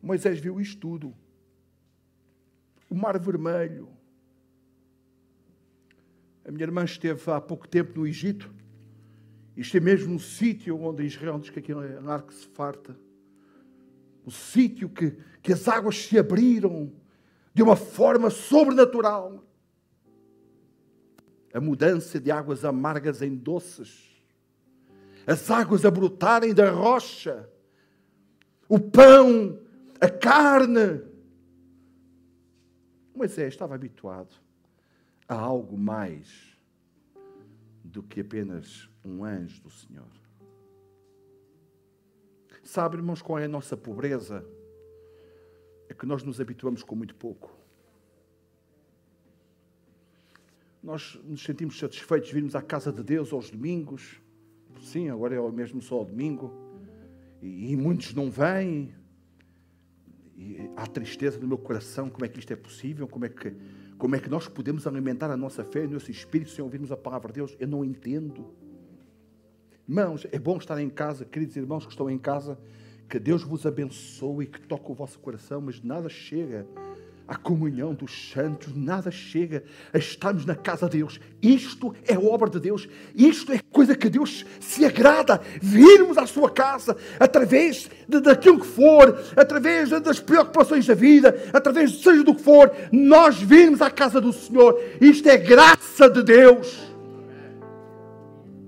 Moisés 0.00 0.38
viu 0.38 0.60
isto 0.60 0.78
tudo. 0.78 1.12
O 2.88 2.94
Mar 2.94 3.18
Vermelho. 3.18 3.88
A 6.46 6.52
minha 6.52 6.62
irmã 6.62 6.84
esteve 6.84 7.20
há 7.32 7.40
pouco 7.40 7.66
tempo 7.66 7.98
no 7.98 8.06
Egito. 8.06 8.48
Isto 9.56 9.76
é 9.76 9.80
mesmo 9.80 10.12
no 10.12 10.20
sítio 10.20 10.80
onde 10.80 11.04
Israel 11.04 11.40
diz 11.40 11.50
que 11.50 11.58
aquilo 11.58 11.82
é 11.82 12.22
que 12.22 12.34
se 12.34 12.46
farta. 12.46 12.96
O 14.24 14.30
sítio 14.30 14.88
que, 14.88 15.16
que 15.42 15.52
as 15.52 15.66
águas 15.66 15.96
se 16.04 16.16
abriram 16.16 16.92
de 17.52 17.64
uma 17.64 17.74
forma 17.74 18.30
sobrenatural 18.30 19.44
a 21.54 21.60
mudança 21.60 22.18
de 22.18 22.32
águas 22.32 22.64
amargas 22.64 23.22
em 23.22 23.32
doces, 23.32 24.12
as 25.24 25.48
águas 25.48 25.84
a 25.84 25.90
brotarem 25.90 26.52
da 26.52 26.68
rocha, 26.68 27.48
o 28.68 28.80
pão, 28.80 29.60
a 30.00 30.10
carne. 30.10 31.00
Moisés 33.14 33.54
estava 33.54 33.76
habituado 33.76 34.34
a 35.28 35.36
algo 35.36 35.78
mais 35.78 36.58
do 37.84 38.02
que 38.02 38.20
apenas 38.20 38.88
um 39.04 39.24
anjo 39.24 39.62
do 39.62 39.70
Senhor. 39.70 40.10
Sabe, 42.64 42.96
irmãos, 42.96 43.22
qual 43.22 43.38
é 43.38 43.44
a 43.44 43.48
nossa 43.48 43.76
pobreza? 43.76 44.44
É 45.88 45.94
que 45.94 46.04
nós 46.04 46.24
nos 46.24 46.40
habituamos 46.40 46.82
com 46.82 46.96
muito 46.96 47.14
pouco. 47.14 47.53
Nós 50.84 51.18
nos 51.24 51.42
sentimos 51.42 51.78
satisfeitos 51.78 52.28
de 52.28 52.34
virmos 52.34 52.54
à 52.54 52.60
casa 52.60 52.92
de 52.92 53.02
Deus 53.02 53.32
aos 53.32 53.48
domingos. 53.48 54.20
Sim, 54.82 55.08
agora 55.08 55.34
é 55.34 55.50
mesmo 55.50 55.80
só 55.80 55.96
ao 55.96 56.04
domingo. 56.04 56.52
E, 57.40 57.72
e 57.72 57.76
muitos 57.76 58.12
não 58.12 58.30
vêm. 58.30 58.94
E 60.36 60.68
há 60.76 60.86
tristeza 60.86 61.40
no 61.40 61.48
meu 61.48 61.56
coração, 61.56 62.10
como 62.10 62.26
é 62.26 62.28
que 62.28 62.38
isto 62.38 62.52
é 62.52 62.56
possível? 62.56 63.08
Como 63.08 63.24
é 63.24 63.30
que, 63.30 63.54
como 63.96 64.14
é 64.14 64.20
que 64.20 64.28
nós 64.28 64.46
podemos 64.46 64.86
alimentar 64.86 65.30
a 65.30 65.38
nossa 65.38 65.64
fé 65.64 65.84
e 65.84 65.86
o 65.86 65.90
nosso 65.92 66.10
espírito 66.10 66.50
sem 66.50 66.62
ouvirmos 66.62 66.92
a 66.92 66.98
palavra 66.98 67.28
de 67.28 67.36
Deus? 67.36 67.56
Eu 67.58 67.68
não 67.68 67.82
entendo. 67.82 68.54
Irmãos, 69.88 70.26
é 70.30 70.38
bom 70.38 70.58
estar 70.58 70.78
em 70.78 70.90
casa, 70.90 71.24
queridos 71.24 71.56
irmãos 71.56 71.86
que 71.86 71.92
estão 71.92 72.10
em 72.10 72.18
casa, 72.18 72.58
que 73.08 73.18
Deus 73.18 73.42
vos 73.42 73.64
abençoe 73.64 74.44
e 74.44 74.48
que 74.48 74.60
toque 74.60 74.92
o 74.92 74.94
vosso 74.94 75.18
coração, 75.18 75.62
mas 75.62 75.82
nada 75.82 76.10
chega 76.10 76.66
a 77.26 77.36
comunhão 77.36 77.94
dos 77.94 78.30
santos, 78.30 78.74
nada 78.74 79.10
chega 79.10 79.64
a 79.92 79.98
estarmos 79.98 80.44
na 80.44 80.54
casa 80.54 80.88
de 80.88 80.98
Deus. 80.98 81.18
Isto 81.40 81.94
é 82.06 82.18
obra 82.18 82.50
de 82.50 82.60
Deus, 82.60 82.86
isto 83.14 83.50
é 83.50 83.60
coisa 83.70 83.96
que 83.96 84.10
Deus 84.10 84.44
se 84.60 84.84
agrada, 84.84 85.40
virmos 85.60 86.18
à 86.18 86.26
sua 86.26 86.50
casa 86.50 86.96
através 87.18 87.90
de, 88.06 88.20
daquilo 88.20 88.60
que 88.60 88.66
for, 88.66 89.18
através 89.36 89.88
das 89.88 90.20
preocupações 90.20 90.86
da 90.86 90.94
vida, 90.94 91.34
através 91.52 92.02
seja 92.02 92.22
do 92.22 92.34
que 92.34 92.42
for, 92.42 92.70
nós 92.92 93.40
virmos 93.40 93.80
à 93.80 93.90
casa 93.90 94.20
do 94.20 94.32
Senhor. 94.32 94.78
Isto 95.00 95.28
é 95.28 95.38
graça 95.38 96.10
de 96.10 96.22
Deus. 96.22 96.92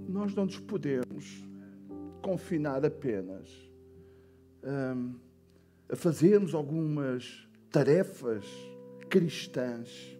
Nós 0.08 0.34
não 0.34 0.46
nos 0.46 0.58
podemos 0.58 1.44
confinar 2.22 2.84
apenas 2.84 3.48
hum, 4.64 5.14
a 5.90 5.94
fazermos 5.94 6.54
algumas 6.54 7.45
tarefas 7.76 8.46
cristãs, 9.10 10.18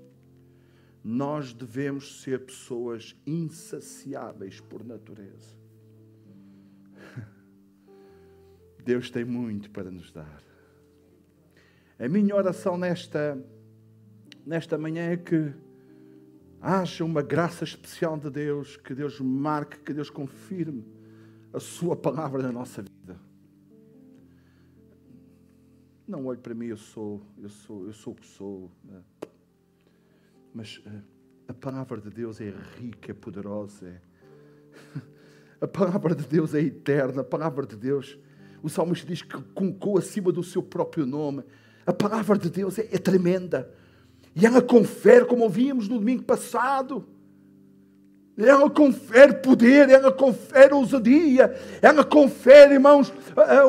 nós 1.02 1.54
devemos 1.54 2.20
ser 2.20 2.44
pessoas 2.44 3.16
insaciáveis 3.26 4.60
por 4.60 4.84
natureza. 4.84 5.56
Deus 8.84 9.08
tem 9.08 9.24
muito 9.24 9.70
para 9.70 9.90
nos 9.90 10.12
dar. 10.12 10.42
A 11.98 12.06
minha 12.06 12.36
oração 12.36 12.76
nesta, 12.76 13.42
nesta 14.44 14.76
manhã 14.76 15.12
é 15.12 15.16
que 15.16 15.50
haja 16.60 17.06
uma 17.06 17.22
graça 17.22 17.64
especial 17.64 18.18
de 18.18 18.28
Deus, 18.28 18.76
que 18.76 18.94
Deus 18.94 19.18
marque, 19.18 19.78
que 19.78 19.94
Deus 19.94 20.10
confirme 20.10 20.84
a 21.54 21.58
Sua 21.58 21.96
palavra 21.96 22.42
na 22.42 22.52
nossa 22.52 22.82
vida. 22.82 23.18
Não 26.06 26.26
olhe 26.26 26.38
para 26.38 26.54
mim, 26.54 26.66
eu 26.66 26.76
sou, 26.76 27.20
eu 27.42 27.48
sou, 27.48 27.86
eu 27.86 27.92
sou 27.92 28.12
o 28.12 28.16
que 28.16 28.26
sou. 28.26 28.70
Né? 28.84 29.00
Mas 30.54 30.78
uh, 30.78 31.02
a 31.48 31.54
palavra 31.54 32.00
de 32.00 32.10
Deus 32.10 32.40
é 32.40 32.54
rica, 32.78 33.10
é 33.10 33.14
poderosa. 33.14 33.88
É... 33.88 34.00
A 35.58 35.66
palavra 35.66 36.14
de 36.14 36.22
Deus 36.26 36.54
é 36.54 36.60
eterna. 36.60 37.22
A 37.22 37.24
palavra 37.24 37.64
de 37.64 37.76
Deus, 37.76 38.18
o 38.62 38.68
salmista 38.68 39.06
diz 39.06 39.22
que 39.22 39.40
colocou 39.54 39.96
acima 39.96 40.30
do 40.30 40.42
seu 40.42 40.62
próprio 40.62 41.06
nome. 41.06 41.42
A 41.86 41.94
palavra 41.94 42.36
de 42.36 42.50
Deus 42.50 42.78
é, 42.78 42.82
é 42.92 42.98
tremenda. 42.98 43.72
E 44.34 44.44
ela 44.44 44.60
confere, 44.60 45.24
como 45.24 45.44
ouvimos 45.44 45.88
no 45.88 45.98
domingo 45.98 46.24
passado, 46.24 47.08
ela 48.38 48.68
confere 48.68 49.34
poder, 49.34 49.88
ela 49.88 50.12
confere 50.12 50.74
ousadia, 50.74 51.54
ela 51.80 52.04
confere, 52.04 52.74
irmãos, 52.74 53.10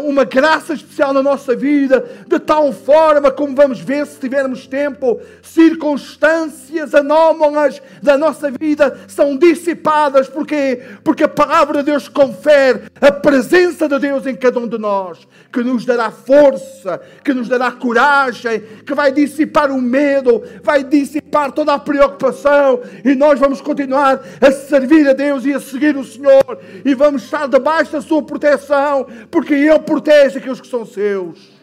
uma 0.03 0.25
graça 0.25 0.73
especial 0.73 1.13
na 1.13 1.23
nossa 1.23 1.55
vida, 1.55 2.05
de 2.27 2.37
tal 2.39 2.73
forma, 2.73 3.31
como 3.31 3.55
vamos 3.55 3.79
ver 3.79 4.05
se 4.05 4.19
tivermos 4.19 4.67
tempo, 4.67 5.21
circunstâncias 5.41 6.93
anómalas 6.93 7.81
da 8.01 8.17
nossa 8.17 8.51
vida 8.51 8.99
são 9.07 9.37
dissipadas. 9.37 10.27
Porquê? 10.27 10.81
Porque 11.03 11.23
a 11.23 11.29
palavra 11.29 11.79
de 11.79 11.91
Deus 11.91 12.09
confere 12.09 12.83
a 12.99 13.11
presença 13.11 13.87
de 13.87 13.99
Deus 13.99 14.25
em 14.25 14.35
cada 14.35 14.59
um 14.59 14.67
de 14.67 14.77
nós, 14.77 15.25
que 15.51 15.61
nos 15.61 15.85
dará 15.85 16.11
força, 16.11 17.01
que 17.23 17.33
nos 17.33 17.47
dará 17.47 17.71
coragem, 17.71 18.61
que 18.85 18.93
vai 18.93 19.13
dissipar 19.13 19.71
o 19.71 19.81
medo, 19.81 20.43
vai 20.61 20.83
dissipar 20.83 21.53
toda 21.53 21.73
a 21.73 21.79
preocupação, 21.79 22.81
e 23.05 23.15
nós 23.15 23.39
vamos 23.39 23.61
continuar 23.61 24.21
a 24.41 24.56
servir 24.65 25.07
a 25.07 25.13
Deus 25.13 25.45
e 25.45 25.53
a 25.53 25.59
seguir 25.59 25.95
o 25.95 26.03
Senhor, 26.03 26.59
e 26.83 26.93
vamos 26.93 27.23
estar 27.23 27.47
debaixo 27.47 27.91
da 27.93 28.01
sua 28.01 28.23
proteção, 28.23 29.05
porque 29.31 29.53
Ele 29.53 29.79
protege 29.79 30.39
aqueles 30.39 30.59
que 30.59 30.67
são 30.67 30.85
seus. 30.85 31.55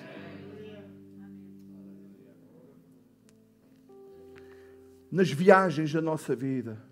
Nas 5.10 5.30
viagens 5.30 5.92
da 5.92 6.00
nossa 6.00 6.34
vida, 6.34 6.82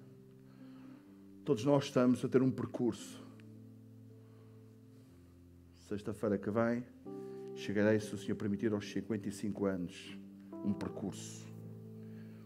todos 1.44 1.64
nós 1.64 1.84
estamos 1.84 2.24
a 2.24 2.28
ter 2.28 2.40
um 2.40 2.50
percurso. 2.50 3.20
Sexta-feira 5.88 6.38
que 6.38 6.50
vem, 6.50 6.84
chegarei, 7.56 7.98
se 7.98 8.14
o 8.14 8.18
Senhor 8.18 8.36
permitir, 8.36 8.72
aos 8.72 8.90
55 8.90 9.66
anos. 9.66 10.16
Um 10.64 10.72
percurso. 10.72 11.44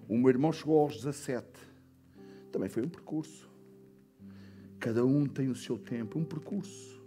O 0.09 0.17
meu 0.17 0.31
irmão 0.31 0.53
chegou 0.53 0.81
aos 0.81 0.97
17. 0.97 1.47
Também 2.57 2.71
foi 2.71 2.83
um 2.83 2.89
percurso. 2.89 3.51
Cada 4.81 5.05
um 5.05 5.27
tem 5.27 5.51
o 5.51 5.55
seu 5.55 5.77
tempo, 5.77 6.19
um 6.19 6.25
percurso. 6.25 7.05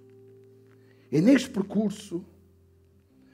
E 1.12 1.20
neste 1.20 1.50
percurso, 1.50 2.24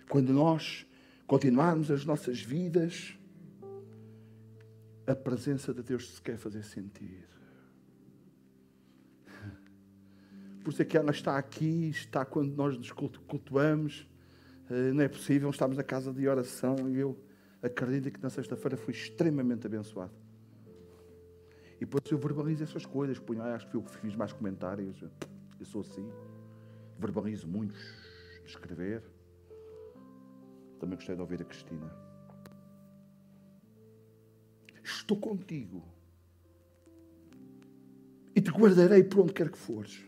quando 0.07 0.31
nós 0.31 0.88
continuarmos 1.27 1.91
as 1.91 2.05
nossas 2.05 2.39
vidas, 2.39 3.19
a 5.05 5.13
presença 5.13 5.74
de 5.74 5.84
Deus 5.84 6.10
se 6.10 6.22
quer 6.22 6.38
fazer 6.38 6.63
sentir. 6.63 7.27
Por 10.63 10.72
isso 10.72 10.81
é 10.81 10.86
que 10.86 10.95
ela 10.98 11.12
está 11.12 11.38
aqui, 11.38 11.89
está 11.89 12.24
quando 12.24 12.55
nós 12.55 12.77
nos 12.77 12.93
cultuamos. 12.93 14.10
Eh, 14.69 14.93
não 14.93 15.03
é 15.03 15.10
possível, 15.10 15.50
estamos 15.50 15.75
na 15.75 15.84
casa 15.84 16.13
de 16.13 16.25
oração 16.29 16.89
e 16.89 16.98
eu 16.98 17.22
acredito 17.62 18.10
que 18.10 18.24
na 18.24 18.29
sexta-feira 18.29 18.77
fui 18.77 18.93
extremamente 18.93 19.67
abençoado. 19.67 20.25
E 21.86 21.88
depois 21.88 22.12
eu 22.12 22.18
verbalizo 22.18 22.63
essas 22.63 22.84
coisas, 22.84 23.20
punho, 23.20 23.44
ah, 23.44 23.54
acho 23.54 23.68
que 23.68 23.75
eu 23.75 23.84
fiz 23.84 24.15
mais 24.15 24.34
comentários. 24.34 25.04
Eu 25.60 25.65
sou 25.68 25.82
assim. 25.82 26.10
Verbalizo 26.98 27.48
muitos, 27.48 27.80
escrever. 28.44 29.04
Também 30.80 30.96
gostei 30.96 31.13
de 31.13 31.22
ouvir 31.22 31.44
a 31.44 31.46
Cristina. 31.46 31.94
Estou 34.84 35.15
contigo. 35.15 35.84
E 38.36 38.42
te 38.42 38.50
guardarei 38.50 39.04
por 39.04 39.20
onde 39.20 39.34
quer 39.34 39.51
que 39.51 39.58
fores. 39.58 40.04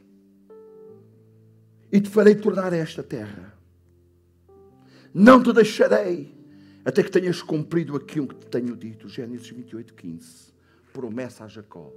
E 1.91 2.01
te 2.01 2.09
farei 2.09 2.33
tornar 2.33 2.73
esta 2.73 3.03
terra. 3.03 3.53
Não 5.13 5.43
te 5.43 5.53
deixarei 5.53 6.35
até 6.83 7.03
que 7.03 7.11
tenhas 7.11 7.43
cumprido 7.43 7.95
aquilo 7.95 8.29
que 8.29 8.35
te 8.35 8.47
tenho 8.47 8.75
dito. 8.75 9.07
Gênesis 9.07 9.47
28, 9.47 9.93
15 9.93 10.56
promessa 10.97 11.45
a 11.45 11.47
Jacó. 11.47 11.93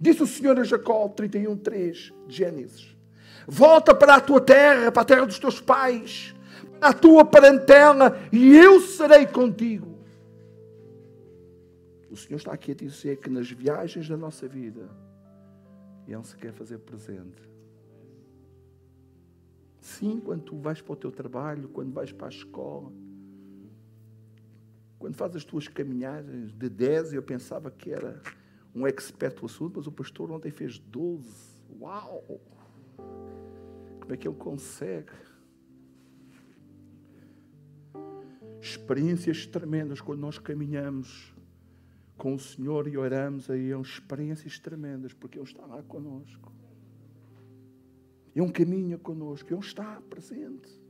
Disse 0.00 0.20
o 0.20 0.26
Senhor 0.26 0.58
a 0.58 0.64
Jacó, 0.64 1.08
31, 1.08 1.56
3, 1.58 2.12
Gênesis: 2.26 2.96
Volta 3.46 3.94
para 3.94 4.16
a 4.16 4.20
tua 4.20 4.40
terra, 4.40 4.90
para 4.90 5.02
a 5.02 5.04
terra 5.04 5.24
dos 5.24 5.38
teus 5.38 5.60
pais, 5.60 6.34
para 6.80 6.88
a 6.88 6.92
tua 6.92 7.24
parentela, 7.24 8.18
e 8.32 8.56
eu 8.56 8.80
serei 8.80 9.26
contigo. 9.26 9.96
O 12.10 12.16
Senhor 12.16 12.38
está 12.38 12.52
aqui 12.52 12.72
a 12.72 12.74
dizer 12.74 13.18
que 13.18 13.30
nas 13.30 13.48
viagens 13.48 14.08
da 14.08 14.16
nossa 14.16 14.48
vida, 14.48 14.90
Ele 16.08 16.24
se 16.24 16.36
quer 16.36 16.52
fazer 16.52 16.78
presente. 16.78 17.48
Sim, 19.80 20.20
quando 20.20 20.42
tu 20.42 20.58
vais 20.58 20.80
para 20.80 20.92
o 20.92 20.96
teu 20.96 21.12
trabalho, 21.12 21.68
quando 21.68 21.92
vais 21.92 22.10
para 22.10 22.26
a 22.26 22.30
escola, 22.30 22.92
quando 25.02 25.16
faz 25.16 25.34
as 25.34 25.44
tuas 25.44 25.66
caminhadas 25.66 26.52
de 26.52 26.68
10, 26.68 27.14
eu 27.14 27.22
pensava 27.24 27.72
que 27.72 27.90
era 27.90 28.22
um 28.72 28.86
expert 28.86 29.40
do 29.40 29.46
assunto, 29.46 29.78
mas 29.78 29.88
o 29.88 29.90
pastor 29.90 30.30
ontem 30.30 30.52
fez 30.52 30.78
12. 30.78 31.28
Uau! 31.80 32.40
Como 33.98 34.14
é 34.14 34.16
que 34.16 34.28
ele 34.28 34.36
consegue? 34.36 35.10
Experiências 38.60 39.44
tremendas 39.44 40.00
quando 40.00 40.20
nós 40.20 40.38
caminhamos 40.38 41.34
com 42.16 42.34
o 42.34 42.38
Senhor 42.38 42.86
e 42.86 42.96
oramos 42.96 43.50
a 43.50 43.56
Ele, 43.56 43.80
experiências 43.80 44.60
tremendas, 44.60 45.12
porque 45.12 45.36
Ele 45.36 45.46
está 45.46 45.66
lá 45.66 45.82
conosco. 45.82 46.52
Ele 48.36 48.52
caminha 48.52 48.98
conosco, 48.98 49.52
Ele 49.52 49.58
está 49.58 50.00
presente. 50.02 50.80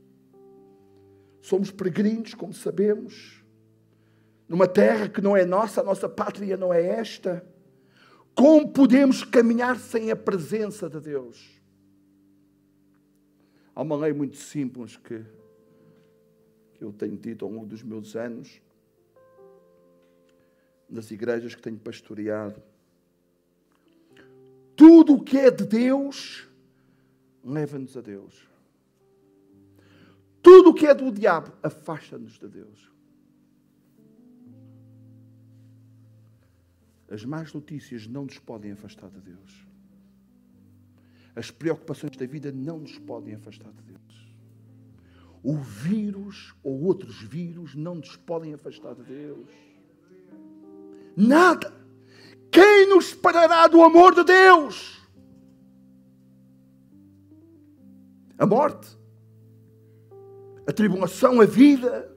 Somos 1.41 1.71
peregrinos, 1.71 2.35
como 2.35 2.53
sabemos 2.53 3.42
numa 4.47 4.67
terra 4.67 5.07
que 5.07 5.21
não 5.21 5.35
é 5.35 5.45
nossa, 5.45 5.81
a 5.81 5.83
nossa 5.83 6.07
pátria 6.07 6.57
não 6.57 6.73
é 6.73 6.85
esta. 6.85 7.45
Como 8.35 8.71
podemos 8.71 9.23
caminhar 9.23 9.77
sem 9.77 10.11
a 10.11 10.15
presença 10.15 10.89
de 10.89 10.99
Deus? 10.99 11.61
Há 13.75 13.81
uma 13.81 13.95
lei 13.95 14.13
muito 14.13 14.37
simples 14.37 14.97
que, 14.97 15.23
que 16.73 16.83
eu 16.83 16.91
tenho 16.91 17.17
dito 17.17 17.45
ao 17.45 17.51
longo 17.51 17.65
dos 17.65 17.81
meus 17.83 18.15
anos, 18.15 18.61
nas 20.89 21.09
igrejas 21.09 21.55
que 21.55 21.61
tenho 21.61 21.77
pastoreado. 21.77 22.61
Tudo 24.75 25.15
o 25.15 25.23
que 25.23 25.37
é 25.37 25.49
de 25.49 25.65
Deus 25.65 26.47
leva-nos 27.43 27.95
a 27.97 28.01
Deus. 28.01 28.47
Tudo 30.41 30.71
o 30.71 30.73
que 30.73 30.85
é 30.85 30.93
do 30.93 31.11
diabo 31.11 31.51
afasta-nos 31.63 32.37
de 32.37 32.47
Deus. 32.47 32.92
As 37.13 37.23
más 37.23 37.53
notícias 37.53 38.07
não 38.07 38.23
nos 38.23 38.39
podem 38.39 38.71
afastar 38.71 39.07
de 39.07 39.19
Deus. 39.19 39.67
As 41.35 41.51
preocupações 41.51 42.17
da 42.17 42.25
vida 42.25 42.51
não 42.51 42.79
nos 42.79 42.97
podem 42.97 43.35
afastar 43.35 43.71
de 43.71 43.83
Deus. 43.83 44.35
O 45.43 45.55
vírus 45.57 46.55
ou 46.63 46.81
outros 46.81 47.21
vírus 47.21 47.75
não 47.75 47.95
nos 47.95 48.15
podem 48.15 48.55
afastar 48.55 48.95
de 48.95 49.03
Deus. 49.03 49.47
Nada. 51.15 51.71
Quem 52.49 52.89
nos 52.89 53.09
separará 53.09 53.67
do 53.67 53.83
amor 53.83 54.15
de 54.15 54.23
Deus? 54.23 54.99
A 58.39 58.45
morte, 58.47 58.97
a 60.65 60.73
tribulação, 60.73 61.39
a 61.39 61.45
vida, 61.45 62.11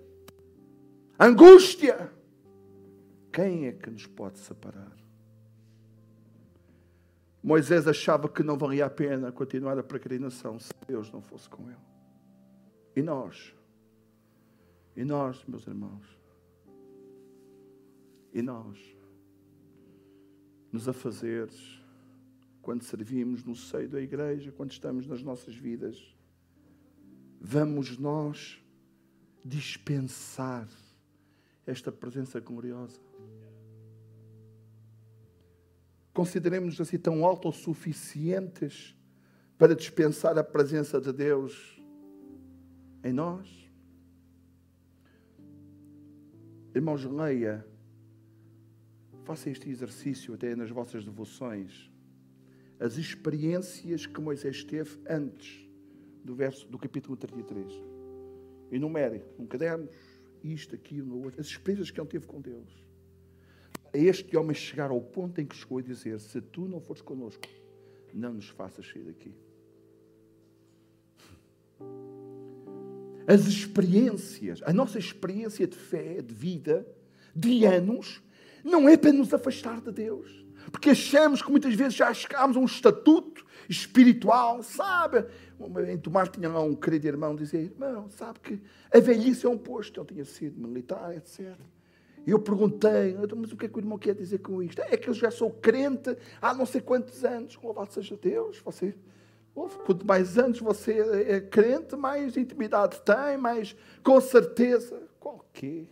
a 1.19 1.27
angústia 1.27 2.16
quem 3.37 3.67
é 3.67 3.73
que 3.73 3.91
nos 3.91 4.07
pode 4.07 4.39
separar? 4.39 4.97
Moisés 7.43 7.87
achava 7.87 8.31
que 8.31 8.43
não 8.43 8.57
valia 8.57 8.87
a 8.87 8.91
pena 8.91 9.31
continuar 9.31 9.79
a 9.79 9.83
peregrinação 9.83 10.59
se 10.59 10.73
Deus 10.89 11.13
não 11.13 11.21
fosse 11.21 11.47
com 11.47 11.69
ele. 11.69 11.79
E 12.97 13.03
nós? 13.03 13.55
E 14.97 15.05
nós, 15.05 15.45
meus 15.45 15.67
irmãos? 15.67 16.19
E 18.33 18.41
nós? 18.41 18.79
Nos 20.73 20.89
afazeres, 20.89 21.79
quando 22.63 22.85
servimos 22.85 23.45
no 23.45 23.55
seio 23.55 23.91
da 23.91 24.01
igreja, 24.01 24.51
quando 24.51 24.71
estamos 24.71 25.07
nas 25.07 25.23
nossas 25.23 25.55
vidas, 25.55 26.17
vamos 27.39 27.99
nós 27.99 28.59
dispensar 29.45 30.67
esta 31.67 31.93
presença 31.93 32.41
gloriosa? 32.41 33.06
Consideremos 36.17 36.81
assim 36.81 36.97
tão 36.97 37.27
autossuficientes 37.27 38.97
para 39.59 39.77
dispensar 39.77 40.39
a 40.39 40.43
presença 40.43 40.99
de 40.99 41.13
Deus 41.13 41.79
em 43.05 43.13
nós? 43.13 43.47
Irmãos, 46.75 47.05
leia, 47.05 47.67
faça 49.25 49.51
este 49.51 49.69
exercício 49.69 50.33
até 50.33 50.57
nas 50.57 50.71
vossas 50.71 51.05
devoções. 51.05 51.93
As 52.81 52.97
experiências 52.97 54.07
que 54.07 54.19
Moisés 54.19 54.65
teve 54.65 54.99
antes 55.07 55.69
do 56.25 56.35
verso 56.35 56.67
do 56.67 56.79
capítulo 56.79 57.15
33. 57.15 57.75
Enumere 58.73 59.23
um 59.39 59.47
caderno, 59.47 59.87
isto, 60.43 60.75
aquilo, 60.75 61.09
no 61.09 61.25
outro, 61.25 61.39
as 61.39 61.49
experiências 61.49 61.91
que 61.91 62.01
ele 62.01 62.09
teve 62.09 62.27
com 62.27 62.41
Deus 62.41 62.86
a 63.97 63.99
este 63.99 64.37
homem 64.37 64.55
chegar 64.55 64.91
ao 64.91 65.01
ponto 65.01 65.41
em 65.41 65.47
que 65.47 65.57
chegou 65.57 65.79
a 65.79 65.83
dizer: 65.83 66.21
Se 66.21 66.41
tu 66.41 66.69
não 66.69 66.81
fores 66.81 67.01
connosco, 67.01 67.43
não 68.13 68.35
nos 68.35 68.49
faças 68.49 68.87
sair 68.87 69.05
daqui. 69.05 69.35
As 73.27 73.47
experiências, 73.47 74.61
a 74.65 74.73
nossa 74.73 74.99
experiência 74.99 75.67
de 75.67 75.77
fé, 75.77 76.21
de 76.23 76.33
vida, 76.33 76.87
de 77.35 77.65
anos, 77.65 78.23
não 78.63 78.89
é 78.89 78.97
para 78.97 79.13
nos 79.13 79.33
afastar 79.33 79.81
de 79.81 79.91
Deus. 79.91 80.45
Porque 80.71 80.91
achamos 80.91 81.43
que 81.43 81.51
muitas 81.51 81.75
vezes 81.75 81.95
já 81.95 82.13
chegámos 82.13 82.57
a 82.57 82.61
um 82.61 82.65
estatuto 82.65 83.45
espiritual, 83.69 84.63
sabe? 84.63 85.27
Em 85.89 85.99
Tomar 85.99 86.29
tinha 86.29 86.49
lá 86.49 86.61
um 86.61 86.75
querido 86.75 87.07
irmão 87.07 87.35
dizer, 87.35 87.73
irmão, 87.73 88.09
sabe 88.11 88.41
que 88.41 88.61
a 88.93 89.01
velhice 89.01 89.47
é 89.47 89.49
um 89.49 89.59
posto. 89.59 90.01
Ele 90.01 90.09
tinha 90.09 90.25
sido 90.25 90.61
militar, 90.61 91.17
etc. 91.17 91.57
Eu 92.27 92.41
perguntei, 92.41 93.17
então, 93.23 93.39
mas 93.39 93.53
o 93.53 93.57
que 93.57 93.67
é 93.67 93.69
que 93.69 93.77
o 93.77 93.81
irmão 93.81 93.97
quer 93.97 94.15
dizer 94.15 94.39
com 94.39 94.61
isto? 94.61 94.83
É 94.83 94.97
que 94.97 95.09
eu 95.09 95.15
já 95.15 95.31
sou 95.31 95.51
crente 95.51 96.17
há 96.43 96.53
não 96.53 96.67
sei 96.67 96.81
quantos 96.81 97.25
anos. 97.25 97.57
Louvado 97.63 97.93
seja 97.93 98.17
Deus, 98.17 98.59
você... 98.65 98.95
Quanto 99.87 100.07
mais 100.07 100.37
anos 100.37 100.59
você 100.59 100.99
é 101.29 101.41
crente, 101.41 101.97
mais 101.97 102.37
intimidade 102.37 103.01
tem, 103.01 103.39
mais 103.39 103.75
com 104.03 104.21
certeza. 104.21 105.09
Qual 105.19 105.47
quê? 105.51 105.87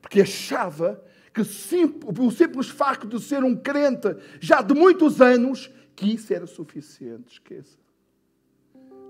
Porque 0.00 0.20
achava 0.20 1.02
que 1.34 1.40
o 1.40 1.44
simples 1.44 2.68
facto 2.68 3.08
de 3.08 3.20
ser 3.20 3.42
um 3.42 3.56
crente 3.56 4.16
já 4.38 4.62
de 4.62 4.74
muitos 4.74 5.20
anos, 5.20 5.72
que 5.96 6.14
isso 6.14 6.32
era 6.32 6.46
suficiente. 6.46 7.32
Esqueça. 7.32 7.78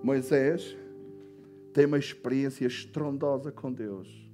Moisés 0.03 0.75
tem 1.75 1.85
uma 1.85 1.99
experiência 1.99 2.67
estrondosa 2.67 3.53
com 3.53 3.71
Deus. 3.71 4.30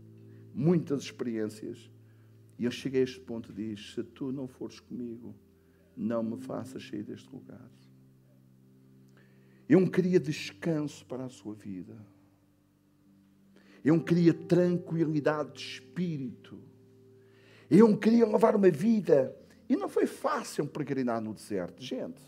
Muitas 0.59 1.03
experiências. 1.03 1.91
E 2.59 2.65
eu 2.65 2.71
cheguei 2.71 3.03
a 3.03 3.05
este 3.05 3.21
ponto 3.21 3.53
e 3.53 3.75
diz: 3.75 3.93
Se 3.93 4.03
tu 4.03 4.33
não 4.33 4.49
fores 4.49 4.81
comigo, 4.81 5.35
não 5.95 6.23
me 6.23 6.39
faças 6.39 6.89
sair 6.89 7.03
deste 7.03 7.31
lugar. 7.31 7.71
Eu 9.69 9.81
não 9.81 9.87
queria 9.87 10.19
descanso 10.19 11.05
para 11.05 11.27
a 11.27 11.29
sua 11.29 11.55
vida. 11.55 11.95
Eu 13.85 13.97
não 13.97 14.03
queria 14.03 14.33
tranquilidade 14.33 15.53
de 15.53 15.61
espírito. 15.61 16.59
Eu 17.71 17.89
não 17.89 17.97
queria 17.97 18.27
levar 18.27 18.57
uma 18.57 18.71
vida. 18.71 19.37
E 19.69 19.77
não 19.77 19.91
foi 19.91 20.07
fácil 20.07 20.67
peregrinar 20.67 21.21
no 21.21 21.35
deserto, 21.35 21.83
gente. 21.83 22.23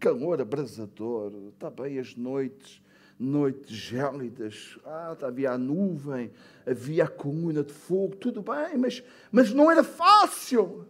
Calor 0.00 0.40
abrasador, 0.40 1.32
está 1.52 1.70
bem 1.70 2.00
as 2.00 2.16
noites, 2.16 2.82
noites 3.18 3.70
gélidas, 3.70 4.78
ah, 4.84 5.16
havia 5.22 5.52
a 5.52 5.58
nuvem, 5.58 6.30
havia 6.66 7.04
a 7.04 7.08
coluna 7.08 7.62
de 7.62 7.72
fogo, 7.72 8.16
tudo 8.16 8.42
bem, 8.42 8.76
mas, 8.76 9.02
mas 9.30 9.52
não 9.52 9.70
era 9.70 9.84
fácil. 9.84 10.86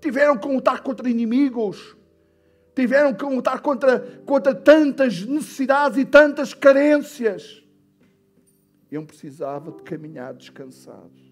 Tiveram 0.00 0.36
que 0.38 0.48
lutar 0.48 0.82
contra 0.82 1.08
inimigos, 1.08 1.96
tiveram 2.74 3.14
que 3.14 3.24
lutar 3.24 3.60
contra, 3.60 4.00
contra 4.24 4.54
tantas 4.54 5.24
necessidades 5.24 5.98
e 5.98 6.04
tantas 6.04 6.52
carências. 6.52 7.62
Eu 8.90 9.04
precisava 9.04 9.72
de 9.72 9.82
caminhar 9.82 10.34
descansado. 10.34 11.24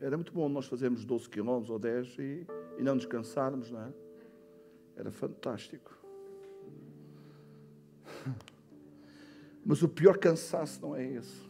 Era 0.00 0.16
muito 0.16 0.32
bom 0.32 0.48
nós 0.48 0.66
fazermos 0.66 1.04
12 1.04 1.28
quilómetros 1.28 1.70
ou 1.70 1.78
10 1.78 2.18
e, 2.18 2.46
e 2.78 2.82
não 2.82 2.96
descansarmos, 2.96 3.70
não 3.70 3.82
é? 3.82 3.92
Era 4.96 5.10
fantástico. 5.10 5.97
Mas 9.64 9.82
o 9.82 9.88
pior 9.88 10.16
cansaço 10.18 10.80
não 10.80 10.96
é 10.96 11.04
esse. 11.04 11.46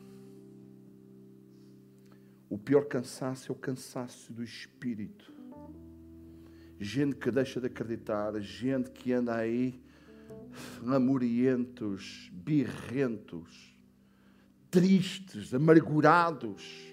O 2.51 2.59
pior 2.59 2.87
cansaço 2.87 3.51
é 3.51 3.53
o 3.53 3.59
cansaço 3.59 4.33
do 4.33 4.43
espírito. 4.43 5.33
Gente 6.81 7.17
que 7.17 7.31
deixa 7.31 7.61
de 7.61 7.67
acreditar, 7.67 8.39
gente 8.41 8.91
que 8.91 9.13
anda 9.13 9.35
aí 9.35 9.81
lamurientos, 10.83 12.31
birrentos, 12.33 13.77
tristes, 14.71 15.53
amargurados 15.53 16.89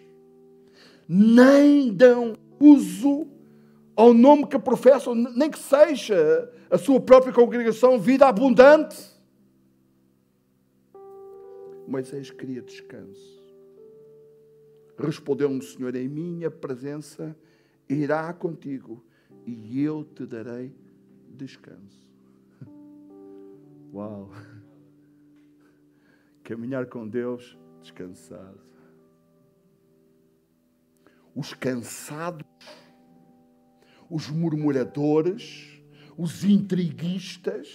nem 1.07 1.93
dão 1.93 2.35
uso 2.59 3.27
ao 3.95 4.13
nome 4.13 4.47
que 4.47 4.59
professam, 4.59 5.15
nem 5.15 5.49
que 5.49 5.59
seja 5.59 6.51
a 6.69 6.77
sua 6.77 6.99
própria 6.99 7.31
congregação, 7.31 7.99
vida 7.99 8.27
abundante. 8.27 9.14
Moisés 11.87 12.31
queria 12.31 12.61
descanso. 12.61 13.43
Respondeu-me 14.97 15.59
o 15.59 15.63
Senhor: 15.63 15.95
Em 15.95 16.07
minha 16.07 16.49
presença 16.49 17.35
irá 17.87 18.33
contigo 18.33 19.03
e 19.45 19.81
eu 19.81 20.03
te 20.03 20.25
darei 20.25 20.73
descanso. 21.29 22.11
Uau! 23.93 24.31
Caminhar 26.43 26.85
com 26.87 27.07
Deus 27.07 27.57
descansado 27.81 28.65
os 31.35 31.53
cansados, 31.53 32.47
os 34.09 34.29
murmuradores, 34.29 35.81
os 36.17 36.45
intriguistas, 36.45 37.67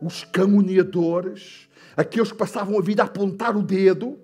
os 0.00 0.24
caluniadores, 0.24 1.68
aqueles 1.98 2.30
que 2.30 2.38
passavam 2.38 2.78
a 2.78 2.80
vida 2.80 3.02
a 3.02 3.06
apontar 3.06 3.56
o 3.56 3.62
dedo, 3.62 4.20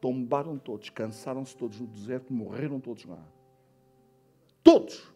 tombaram 0.00 0.58
todos, 0.58 0.90
cansaram-se 0.90 1.56
todos 1.56 1.78
no 1.80 1.86
deserto, 1.86 2.32
morreram 2.32 2.80
todos 2.80 3.04
lá. 3.04 3.24
Todos. 4.64 5.14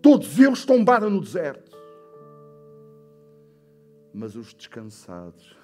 Todos 0.00 0.38
eles 0.38 0.64
tombaram 0.64 1.10
no 1.10 1.20
deserto. 1.20 1.76
Mas 4.14 4.34
os 4.34 4.54
descansados, 4.54 5.54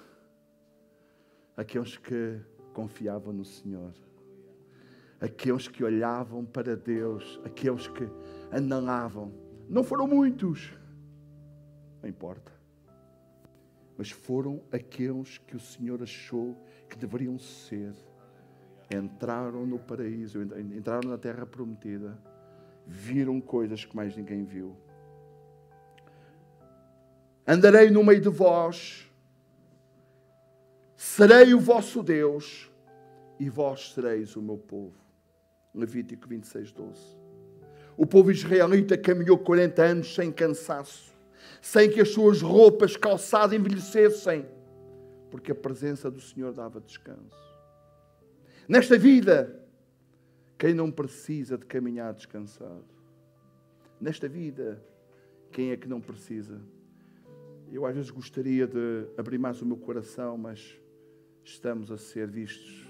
aqueles 1.57 1.97
que 1.97 2.39
confiavam 2.71 3.33
no 3.33 3.43
Senhor, 3.43 3.93
aqueles 5.19 5.67
que 5.67 5.83
olhavam 5.83 6.45
para 6.45 6.75
Deus, 6.77 7.41
aqueles 7.43 7.87
que 7.87 8.07
analavam. 8.51 9.33
Não 9.67 9.83
foram 9.83 10.07
muitos, 10.07 10.71
não 12.03 12.07
importa. 12.07 12.54
Mas 13.97 14.11
foram 14.11 14.61
aqueles 14.71 15.37
que 15.37 15.55
o 15.55 15.59
Senhor 15.59 16.01
achou 16.03 16.55
que 16.89 16.97
deveriam 16.97 17.37
ser. 17.39 17.93
Entraram 18.93 19.65
no 19.65 19.79
paraíso, 19.79 20.41
entraram 20.41 21.09
na 21.09 21.17
terra 21.17 21.45
prometida, 21.45 22.17
viram 22.85 23.41
coisas 23.41 23.83
que 23.83 23.95
mais 23.95 24.15
ninguém 24.15 24.43
viu. 24.43 24.75
Andarei 27.47 27.89
no 27.89 28.03
meio 28.03 28.21
de 28.21 28.29
vós, 28.29 29.09
serei 30.95 31.53
o 31.53 31.59
vosso 31.59 32.03
Deus 32.03 32.71
e 33.39 33.49
vós 33.49 33.93
sereis 33.93 34.35
o 34.35 34.41
meu 34.41 34.57
povo. 34.57 34.97
Levítico 35.73 36.27
26, 36.27 36.71
12. 36.71 37.01
O 37.97 38.05
povo 38.05 38.31
israelita 38.31 38.97
caminhou 38.97 39.37
40 39.37 39.83
anos 39.83 40.15
sem 40.15 40.31
cansaço, 40.31 41.14
sem 41.65 41.89
que 41.89 41.99
as 41.99 42.09
suas 42.09 42.43
roupas 42.43 42.95
calçadas 42.95 43.57
envelhecessem, 43.57 44.45
porque 45.31 45.51
a 45.51 45.55
presença 45.55 46.11
do 46.11 46.21
Senhor 46.21 46.53
dava 46.53 46.79
descanso. 46.79 47.43
Nesta 48.69 48.95
vida, 48.99 49.67
quem 50.59 50.75
não 50.75 50.91
precisa 50.91 51.57
de 51.57 51.65
caminhar 51.65 52.13
descansado? 52.13 52.85
Nesta 53.99 54.27
vida, 54.27 54.79
quem 55.51 55.71
é 55.71 55.75
que 55.75 55.87
não 55.87 55.99
precisa? 55.99 56.61
Eu 57.71 57.83
às 57.87 57.95
vezes 57.95 58.11
gostaria 58.11 58.67
de 58.67 59.07
abrir 59.17 59.39
mais 59.39 59.59
o 59.59 59.65
meu 59.65 59.77
coração, 59.77 60.37
mas 60.37 60.79
estamos 61.43 61.91
a 61.91 61.97
ser 61.97 62.27
vistos 62.27 62.87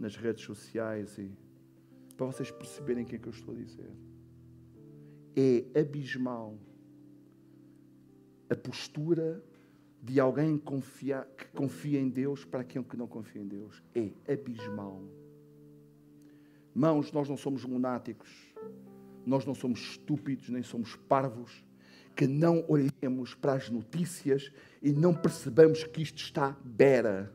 nas 0.00 0.16
redes 0.16 0.42
sociais 0.44 1.18
e 1.18 1.30
para 2.16 2.24
vocês 2.24 2.50
perceberem 2.50 3.04
o 3.04 3.06
que 3.06 3.16
é 3.16 3.18
que 3.18 3.28
eu 3.28 3.32
estou 3.32 3.54
a 3.54 3.58
dizer. 3.58 3.90
É 5.36 5.78
abismal 5.78 6.58
a 8.52 8.56
postura 8.56 9.42
de 10.02 10.18
alguém 10.20 10.58
confia, 10.58 11.26
que 11.36 11.46
confia 11.48 12.00
em 12.00 12.08
Deus 12.08 12.44
para 12.44 12.60
aquele 12.60 12.84
que 12.84 12.96
não 12.96 13.06
confia 13.06 13.40
em 13.40 13.46
Deus. 13.46 13.82
É 13.94 14.10
abismal. 14.32 15.02
Mãos, 16.74 17.12
nós 17.12 17.28
não 17.28 17.36
somos 17.36 17.64
lunáticos, 17.64 18.30
nós 19.24 19.46
não 19.46 19.54
somos 19.54 19.80
estúpidos, 19.80 20.48
nem 20.48 20.62
somos 20.62 20.96
parvos, 20.96 21.64
que 22.16 22.26
não 22.26 22.64
olhemos 22.68 23.34
para 23.34 23.54
as 23.54 23.70
notícias 23.70 24.52
e 24.82 24.92
não 24.92 25.14
percebamos 25.14 25.84
que 25.84 26.02
isto 26.02 26.18
está 26.18 26.56
bera. 26.64 27.32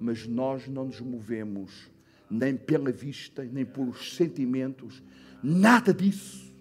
Mas 0.00 0.26
nós 0.26 0.66
não 0.66 0.86
nos 0.86 1.00
movemos 1.00 1.90
nem 2.30 2.56
pela 2.56 2.90
vista, 2.90 3.44
nem 3.44 3.64
pelos 3.64 4.16
sentimentos, 4.16 5.02
nada 5.42 5.92
disso. 5.94 6.55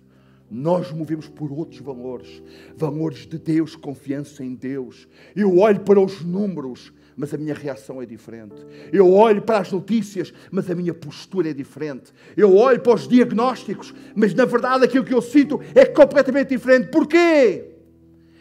Nós 0.50 0.92
movemos 0.92 1.28
por 1.28 1.52
outros 1.52 1.80
valores, 1.80 2.42
valores 2.76 3.26
de 3.26 3.38
Deus, 3.38 3.76
confiança 3.76 4.44
em 4.44 4.54
Deus. 4.54 5.08
Eu 5.36 5.58
olho 5.58 5.80
para 5.80 6.00
os 6.00 6.24
números, 6.24 6.94
mas 7.16 7.34
a 7.34 7.38
minha 7.38 7.54
reação 7.54 8.02
é 8.02 8.06
diferente. 8.06 8.56
Eu 8.92 9.12
olho 9.12 9.42
para 9.42 9.60
as 9.60 9.72
notícias, 9.72 10.32
mas 10.52 10.70
a 10.70 10.76
minha 10.76 10.94
postura 10.94 11.50
é 11.50 11.54
diferente. 11.54 12.14
Eu 12.38 12.56
olho 12.56 12.80
para 12.80 12.94
os 12.94 13.08
diagnósticos, 13.08 13.94
mas 14.14 14.34
na 14.34 14.46
verdade 14.46 14.86
aquilo 14.86 15.04
que 15.04 15.14
eu 15.14 15.22
sinto 15.22 15.60
é 15.74 15.86
completamente 15.86 16.50
diferente. 16.50 16.90
Porquê? 16.90 17.72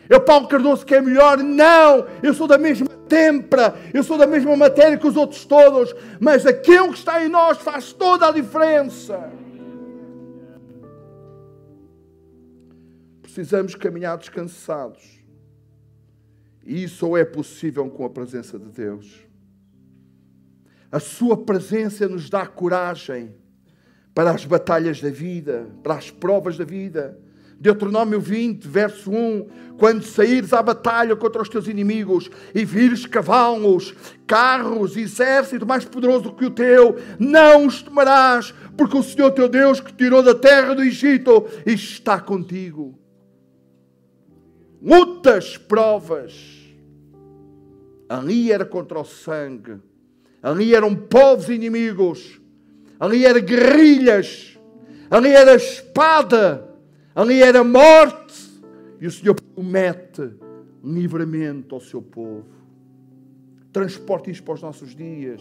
É 0.09 0.17
o 0.17 0.21
Paulo 0.21 0.49
Cardoso 0.49 0.85
que 0.85 0.95
é 0.95 1.01
melhor? 1.01 1.38
Não! 1.38 2.07
Eu 2.23 2.35
sou 2.35 2.47
da 2.47 2.59
mesma 2.59 2.88
tempra, 3.09 3.75
eu 3.95 4.03
sou 4.03 4.19
da 4.19 4.27
mesma 4.27 4.55
matéria 4.55 4.99
que 4.99 5.07
os 5.07 5.17
outros 5.17 5.47
todos, 5.47 5.95
mas 6.21 6.45
aquilo 6.45 6.93
que 6.93 6.99
está 6.99 7.25
em 7.25 7.29
nós 7.29 7.59
faz 7.59 7.93
toda 7.95 8.29
a 8.29 8.33
diferença. 8.33 9.33
Precisamos 13.35 13.75
caminhar 13.75 14.16
descansados. 14.16 15.03
E 16.64 16.85
isso 16.85 16.99
só 16.99 17.16
é 17.16 17.25
possível 17.25 17.90
com 17.90 18.05
a 18.05 18.09
presença 18.09 18.57
de 18.61 18.70
Deus. 18.70 19.27
A 20.90 21.01
Sua 21.01 21.37
presença 21.37 22.09
nos 22.09 22.31
dá 22.31 22.47
coragem 22.47 23.35
para 24.14 24.31
as 24.31 24.44
batalhas 24.44 25.01
da 25.01 25.11
vida, 25.11 25.66
para 25.83 25.97
as 25.97 26.12
provas 26.12 26.57
da 26.57 26.64
vida. 26.64 27.18
Deuteronômio 27.59 28.20
20, 28.20 28.68
verso 28.68 29.11
1: 29.11 29.49
Quando 29.79 30.05
saíres 30.05 30.53
à 30.53 30.62
batalha 30.62 31.16
contra 31.16 31.42
os 31.42 31.49
teus 31.49 31.66
inimigos 31.66 32.31
e 32.55 32.64
vires 32.64 33.05
cavalos, 33.05 33.97
carros, 34.29 34.97
exército 34.97 35.66
mais 35.66 35.85
poderoso 35.85 36.37
que 36.37 36.44
o 36.44 36.53
teu, 36.53 36.99
não 37.18 37.66
os 37.66 37.83
temerás, 37.83 38.55
porque 38.77 38.97
o 38.97 39.03
Senhor 39.03 39.33
teu 39.33 39.49
Deus 39.49 39.81
que 39.81 39.92
te 39.92 40.05
tirou 40.05 40.23
da 40.23 40.37
terra 40.37 40.73
do 40.73 40.85
Egito 40.85 41.49
está 41.66 42.20
contigo. 42.20 43.03
Lutas, 44.85 45.57
provas. 45.57 46.62
Ali 48.09 48.53
era 48.53 48.66
contra 48.66 49.01
o 49.01 49.05
sangue, 49.05 49.81
ali 50.42 50.75
eram 50.75 50.94
povos 50.94 51.49
inimigos, 51.49 52.38
ali 53.01 53.25
eram 53.25 53.40
guerrilhas, 53.40 54.59
ali 55.11 55.31
era 55.31 55.55
espada 55.55 56.75
Ali 57.14 57.42
era 57.42 57.62
morte. 57.62 58.35
E 59.01 59.07
o 59.07 59.11
Senhor 59.11 59.35
promete 59.35 60.33
livramento 60.83 61.75
ao 61.75 61.81
seu 61.81 62.03
povo. 62.03 62.44
Transporte 63.73 64.31
isto 64.31 64.42
para 64.42 64.55
os 64.55 64.62
nossos 64.62 64.94
dias. 64.94 65.40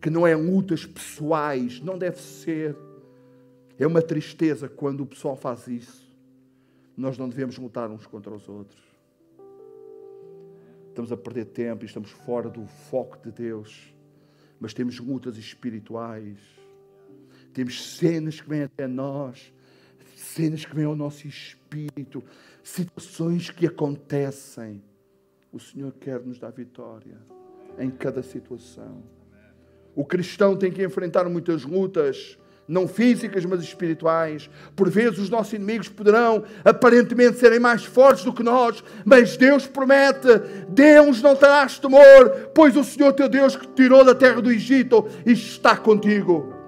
Que 0.00 0.10
não 0.10 0.26
é 0.26 0.34
lutas 0.34 0.84
pessoais, 0.84 1.80
não 1.80 1.96
deve 1.96 2.20
ser. 2.20 2.76
É 3.78 3.86
uma 3.86 4.02
tristeza 4.02 4.68
quando 4.68 5.02
o 5.02 5.06
pessoal 5.06 5.36
faz 5.36 5.68
isso. 5.68 6.11
Nós 6.96 7.16
não 7.18 7.28
devemos 7.28 7.58
lutar 7.58 7.90
uns 7.90 8.06
contra 8.06 8.32
os 8.32 8.48
outros. 8.48 8.80
Estamos 10.88 11.10
a 11.10 11.16
perder 11.16 11.46
tempo 11.46 11.84
e 11.84 11.86
estamos 11.86 12.10
fora 12.10 12.50
do 12.50 12.66
foco 12.66 13.18
de 13.22 13.32
Deus. 13.32 13.94
Mas 14.60 14.74
temos 14.74 14.98
lutas 14.98 15.36
espirituais. 15.36 16.38
Temos 17.52 17.96
cenas 17.96 18.40
que 18.40 18.48
vêm 18.48 18.62
até 18.62 18.86
nós 18.86 19.52
cenas 20.22 20.64
que 20.64 20.74
vêm 20.74 20.84
ao 20.84 20.96
nosso 20.96 21.26
espírito, 21.26 22.22
situações 22.62 23.50
que 23.50 23.66
acontecem. 23.66 24.82
O 25.52 25.58
Senhor 25.58 25.92
quer 25.92 26.20
nos 26.20 26.38
dar 26.38 26.50
vitória 26.50 27.18
em 27.78 27.90
cada 27.90 28.22
situação. 28.22 29.02
O 29.94 30.04
cristão 30.04 30.56
tem 30.56 30.72
que 30.72 30.82
enfrentar 30.82 31.28
muitas 31.28 31.64
lutas, 31.64 32.38
não 32.66 32.88
físicas, 32.88 33.44
mas 33.44 33.62
espirituais. 33.62 34.48
Por 34.74 34.88
vezes 34.88 35.18
os 35.18 35.30
nossos 35.30 35.52
inimigos 35.52 35.88
poderão 35.88 36.44
aparentemente 36.64 37.38
serem 37.38 37.58
mais 37.58 37.84
fortes 37.84 38.24
do 38.24 38.32
que 38.32 38.42
nós, 38.42 38.82
mas 39.04 39.36
Deus 39.36 39.66
promete: 39.66 40.28
Deus 40.68 41.20
não 41.20 41.36
terás 41.36 41.78
temor, 41.78 42.50
pois 42.54 42.76
o 42.76 42.84
Senhor 42.84 43.12
teu 43.12 43.28
Deus 43.28 43.56
que 43.56 43.66
te 43.66 43.74
tirou 43.74 44.04
da 44.04 44.14
terra 44.14 44.40
do 44.40 44.50
Egito 44.50 45.06
está 45.26 45.76
contigo. 45.76 46.62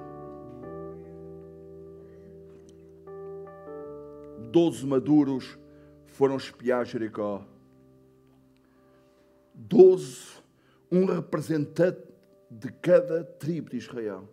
doze 4.54 4.86
maduros 4.86 5.58
foram 6.06 6.36
espiar 6.36 6.86
Jericó. 6.86 7.44
Doze, 9.52 10.28
um 10.92 11.06
representante 11.06 11.98
de 12.48 12.70
cada 12.70 13.24
tribo 13.24 13.70
de 13.70 13.78
Israel. 13.78 14.28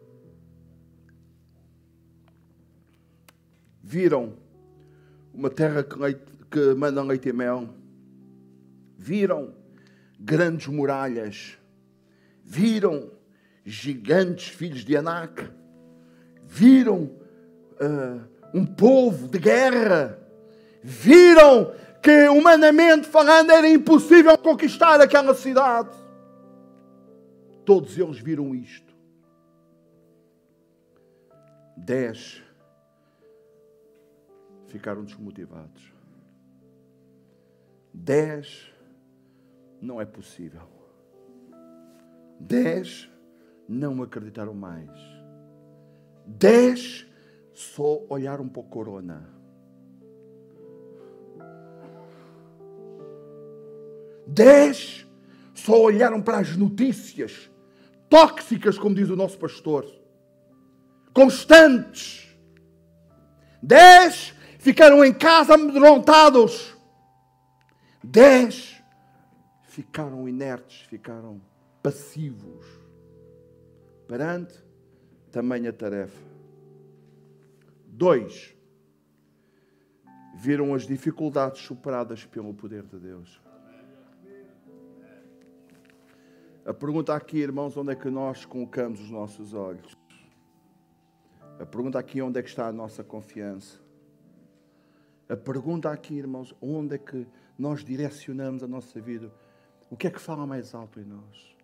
Viram 3.83 4.37
uma 5.33 5.49
terra 5.49 5.83
que, 5.83 5.97
leite, 5.97 6.21
que 6.49 6.73
manda 6.75 7.01
leite 7.03 7.29
e 7.29 7.33
mel. 7.33 7.69
Viram 8.97 9.53
grandes 10.19 10.67
muralhas. 10.67 11.57
Viram 12.43 13.11
gigantes 13.65 14.49
filhos 14.49 14.85
de 14.85 14.95
Anak. 14.95 15.49
Viram 16.45 17.03
uh, 17.03 18.31
um 18.53 18.65
povo 18.65 19.27
de 19.27 19.39
guerra, 19.39 20.19
viram 20.83 21.73
que, 22.01 22.27
humanamente 22.29 23.07
falando, 23.07 23.51
era 23.51 23.69
impossível 23.69 24.37
conquistar 24.37 24.99
aquela 24.99 25.33
cidade. 25.33 25.95
Todos 27.63 27.97
eles 27.97 28.19
viram 28.19 28.53
isto. 28.53 28.91
Dez 31.77 32.43
ficaram 34.71 35.03
desmotivados. 35.03 35.93
Dez 37.93 38.71
não 39.81 39.99
é 39.99 40.05
possível. 40.05 40.67
Dez 42.39 43.09
não 43.67 44.01
acreditaram 44.01 44.53
mais. 44.53 44.89
Dez 46.25 47.05
só 47.53 48.03
olharam 48.09 48.47
para 48.47 48.61
o 48.61 48.63
corona. 48.63 49.29
Dez 54.25 55.05
só 55.53 55.79
olharam 55.79 56.21
para 56.21 56.39
as 56.39 56.55
notícias 56.55 57.51
tóxicas, 58.09 58.77
como 58.77 58.95
diz 58.95 59.09
o 59.09 59.15
nosso 59.15 59.37
pastor, 59.37 59.85
constantes. 61.13 62.29
Dez 63.61 64.33
ficaram 64.61 65.03
em 65.03 65.11
casa 65.11 65.55
amedrontados. 65.55 66.77
Dez 68.03 68.79
ficaram 69.63 70.29
inertes, 70.29 70.81
ficaram 70.81 71.41
passivos 71.81 72.63
perante 74.07 74.53
tamanha 75.31 75.73
tarefa. 75.73 76.21
Dois, 77.87 78.55
viram 80.35 80.75
as 80.75 80.85
dificuldades 80.85 81.61
superadas 81.61 82.23
pelo 82.25 82.53
poder 82.53 82.83
de 82.83 82.99
Deus. 82.99 83.41
A 86.63 86.73
pergunta 86.73 87.15
aqui, 87.15 87.39
irmãos, 87.39 87.75
onde 87.75 87.93
é 87.93 87.95
que 87.95 88.11
nós 88.11 88.45
colocamos 88.45 89.01
os 89.01 89.09
nossos 89.09 89.55
olhos? 89.55 89.97
A 91.59 91.65
pergunta 91.65 91.97
aqui, 91.97 92.21
onde 92.21 92.39
é 92.39 92.43
que 92.43 92.49
está 92.49 92.67
a 92.67 92.71
nossa 92.71 93.03
confiança? 93.03 93.90
A 95.31 95.37
pergunta 95.37 95.89
aqui, 95.89 96.15
irmãos, 96.15 96.53
onde 96.61 96.95
é 96.95 96.97
que 96.97 97.25
nós 97.57 97.85
direcionamos 97.85 98.63
a 98.63 98.67
nossa 98.67 98.99
vida? 98.99 99.33
O 99.89 99.95
que 99.95 100.07
é 100.07 100.11
que 100.11 100.19
fala 100.19 100.45
mais 100.45 100.75
alto 100.75 100.99
em 100.99 101.05
nós? 101.05 101.55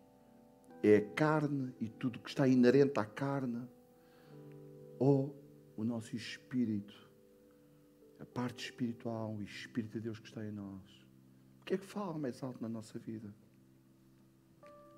É 0.81 0.95
a 0.95 1.09
carne 1.09 1.75
e 1.77 1.89
tudo 1.89 2.17
que 2.17 2.29
está 2.29 2.47
inerente 2.47 2.97
à 2.97 3.03
carne? 3.03 3.67
Ou 4.97 5.35
o 5.75 5.83
nosso 5.83 6.15
espírito, 6.15 7.11
a 8.21 8.25
parte 8.25 8.63
espiritual, 8.63 9.35
o 9.35 9.43
Espírito 9.43 9.91
de 9.95 9.99
Deus 9.99 10.17
que 10.17 10.29
está 10.29 10.45
em 10.45 10.51
nós. 10.51 11.05
O 11.59 11.65
que 11.65 11.73
é 11.73 11.77
que 11.77 11.85
fala 11.85 12.17
mais 12.17 12.41
alto 12.41 12.61
na 12.61 12.69
nossa 12.69 12.97
vida? 12.97 13.35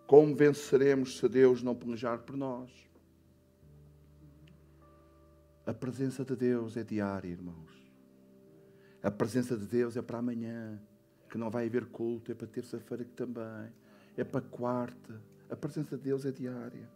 Como 0.06 0.36
venceremos 0.36 1.18
se 1.18 1.28
Deus 1.28 1.64
não 1.64 1.74
planejar 1.74 2.20
por 2.20 2.38
nós? 2.38 2.72
A 5.66 5.74
presença 5.74 6.24
de 6.24 6.36
Deus 6.36 6.78
é 6.78 6.84
diária, 6.84 7.30
irmãos. 7.30 7.79
A 9.02 9.10
presença 9.10 9.58
de 9.58 9.66
Deus 9.66 9.96
é 9.96 10.02
para 10.02 10.18
amanhã, 10.18 10.80
que 11.30 11.38
não 11.38 11.50
vai 11.50 11.68
haver 11.68 11.86
culto, 11.86 12.32
é 12.32 12.36
para 12.36 12.48
terça-feira 12.48 13.06
que 13.06 13.12
também, 13.12 13.72
é 14.18 14.24
para 14.24 14.42
quarta. 14.42 15.22
A 15.50 15.56
presença 15.56 15.98
de 15.98 16.04
Deus 16.04 16.26
é 16.26 16.32
diária. 16.32 16.90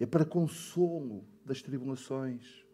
É 0.00 0.06
para 0.06 0.24
consolo 0.24 1.24
das 1.44 1.60
tribulações. 1.60 2.64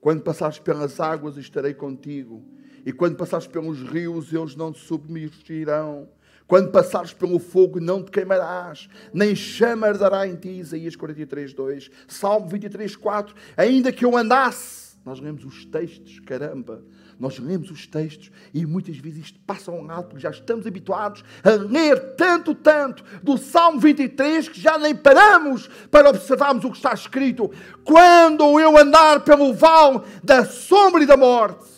Quando 0.00 0.22
passares 0.22 0.58
pelas 0.58 0.98
águas, 1.00 1.36
estarei 1.36 1.74
contigo. 1.74 2.42
E 2.84 2.92
quando 2.92 3.16
passares 3.16 3.46
pelos 3.46 3.80
rios, 3.82 4.32
eles 4.32 4.56
não 4.56 4.72
te 4.72 4.78
submergirão. 4.78 6.08
Quando 6.46 6.70
passares 6.70 7.12
pelo 7.14 7.38
fogo, 7.38 7.80
não 7.80 8.02
te 8.02 8.10
queimarás, 8.10 8.88
nem 9.14 9.34
chama 9.34 9.86
arderá 9.86 10.26
em 10.26 10.36
ti. 10.36 10.50
Isaías 10.50 10.94
43, 10.94 11.54
2. 11.54 11.90
Salmo 12.06 12.48
23, 12.48 12.96
4. 12.96 13.34
Ainda 13.56 13.90
que 13.90 14.04
eu 14.04 14.14
andasse 14.16 14.93
Nós 15.04 15.20
lemos 15.20 15.44
os 15.44 15.66
textos, 15.66 16.18
caramba. 16.20 16.82
Nós 17.20 17.38
lemos 17.38 17.70
os 17.70 17.86
textos 17.86 18.30
e 18.54 18.64
muitas 18.64 18.96
vezes 18.96 19.26
isto 19.26 19.40
passa 19.40 19.70
ao 19.70 19.82
lado 19.82 20.08
porque 20.08 20.22
já 20.22 20.30
estamos 20.30 20.66
habituados 20.66 21.22
a 21.44 21.50
ler 21.50 22.14
tanto, 22.16 22.54
tanto 22.54 23.04
do 23.22 23.36
Salmo 23.36 23.78
23 23.78 24.48
que 24.48 24.60
já 24.60 24.78
nem 24.78 24.94
paramos 24.94 25.68
para 25.90 26.08
observarmos 26.08 26.64
o 26.64 26.70
que 26.70 26.78
está 26.78 26.94
escrito. 26.94 27.50
Quando 27.84 28.58
eu 28.58 28.78
andar 28.78 29.20
pelo 29.20 29.52
vale 29.52 30.00
da 30.22 30.44
sombra 30.46 31.02
e 31.02 31.06
da 31.06 31.16
morte. 31.16 31.70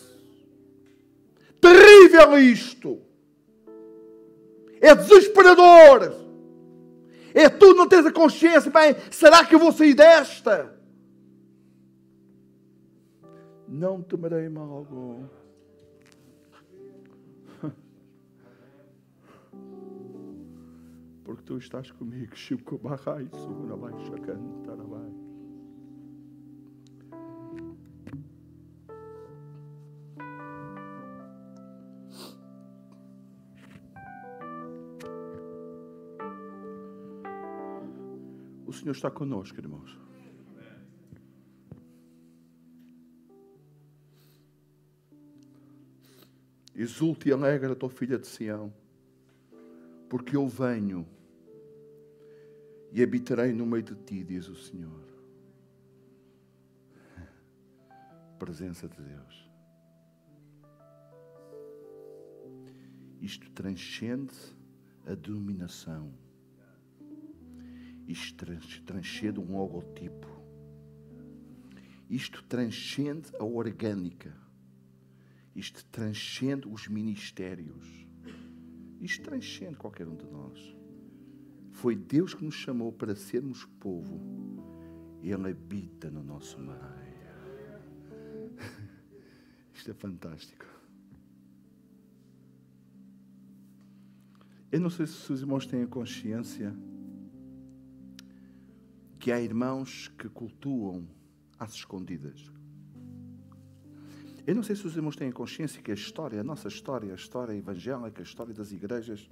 Terrível 1.59 2.37
isto. 2.39 3.01
É 4.79 4.95
desesperador. 4.95 6.15
É 7.33 7.49
tu 7.49 7.73
não 7.73 7.87
tens 7.87 8.05
a 8.05 8.11
consciência, 8.11 8.71
bem, 8.71 8.95
será 9.11 9.45
que 9.45 9.53
eu 9.53 9.59
vou 9.59 9.71
sair 9.71 9.93
desta? 9.93 10.76
Não 13.67 14.01
temerei 14.01 14.47
mal 14.49 14.71
algum. 14.71 15.25
Porque 21.23 21.43
tu 21.43 21.57
estás 21.57 21.91
comigo, 21.91 22.35
Chico 22.35 22.77
Barrai, 22.77 23.27
Surabai, 23.31 23.93
Shakantarabai. 24.05 25.13
O 38.65 38.73
Senhor 38.73 38.91
está 38.91 39.09
conosco, 39.09 39.59
irmãos. 39.59 40.06
Exulte 46.77 47.29
e 47.29 47.31
alegra 47.33 47.75
tua 47.75 47.89
filha 47.89 48.19
de 48.19 48.27
Sião, 48.27 48.71
porque 50.07 50.37
eu 50.37 50.47
venho 50.47 51.07
e 52.91 53.01
habitarei 53.01 53.51
no 53.51 53.65
meio 53.65 53.81
de 53.81 53.95
ti, 53.95 54.23
diz 54.23 54.47
o 54.47 54.55
Senhor. 54.55 55.01
Presença 58.37 58.87
de 58.87 59.01
Deus. 59.01 59.49
Isto 63.21 63.49
transcende 63.53 64.35
a 65.07 65.15
dominação. 65.15 66.13
Isto 68.07 68.45
transcende 68.85 69.39
um 69.39 69.57
logotipo. 69.57 70.27
Isto 72.07 72.43
transcende 72.43 73.31
a 73.39 73.43
orgânica 73.43 74.46
isto 75.57 75.83
transcende 75.85 76.67
os 76.67 76.87
ministérios. 76.87 78.07
Isto 79.01 79.23
transcende 79.23 79.75
qualquer 79.75 80.07
um 80.07 80.15
de 80.15 80.27
nós. 80.27 80.77
Foi 81.71 81.95
Deus 81.95 82.35
que 82.35 82.45
nos 82.45 82.53
chamou 82.53 82.91
para 82.91 83.15
sermos 83.15 83.65
povo. 83.79 84.21
Ele 85.23 85.49
habita 85.49 86.11
no 86.11 86.23
nosso 86.23 86.59
meio. 86.59 86.77
Isto 89.73 89.89
é 89.89 89.93
fantástico. 89.95 90.65
Eu 94.71 94.79
não 94.79 94.91
sei 94.91 95.07
se 95.07 95.33
os 95.33 95.41
irmãos 95.41 95.65
têm 95.65 95.81
a 95.81 95.87
consciência 95.87 96.75
que 99.19 99.31
há 99.31 99.41
irmãos 99.41 100.07
que 100.19 100.29
cultuam 100.29 101.07
às 101.57 101.73
escondidas. 101.73 102.56
Eu 104.47 104.55
não 104.55 104.63
sei 104.63 104.77
se 104.77 104.87
os 104.87 104.95
irmãos 104.95 105.17
têm 105.17 105.29
consciência 105.29 105.81
que 105.81 105.91
a 105.91 105.93
história, 105.93 106.39
a 106.39 106.43
nossa 106.43 106.69
história, 106.69 107.11
a 107.11 107.15
história 107.15 107.51
evangélica, 107.53 108.21
a 108.21 108.23
história 108.23 108.53
das 108.53 108.71
igrejas, 108.71 109.29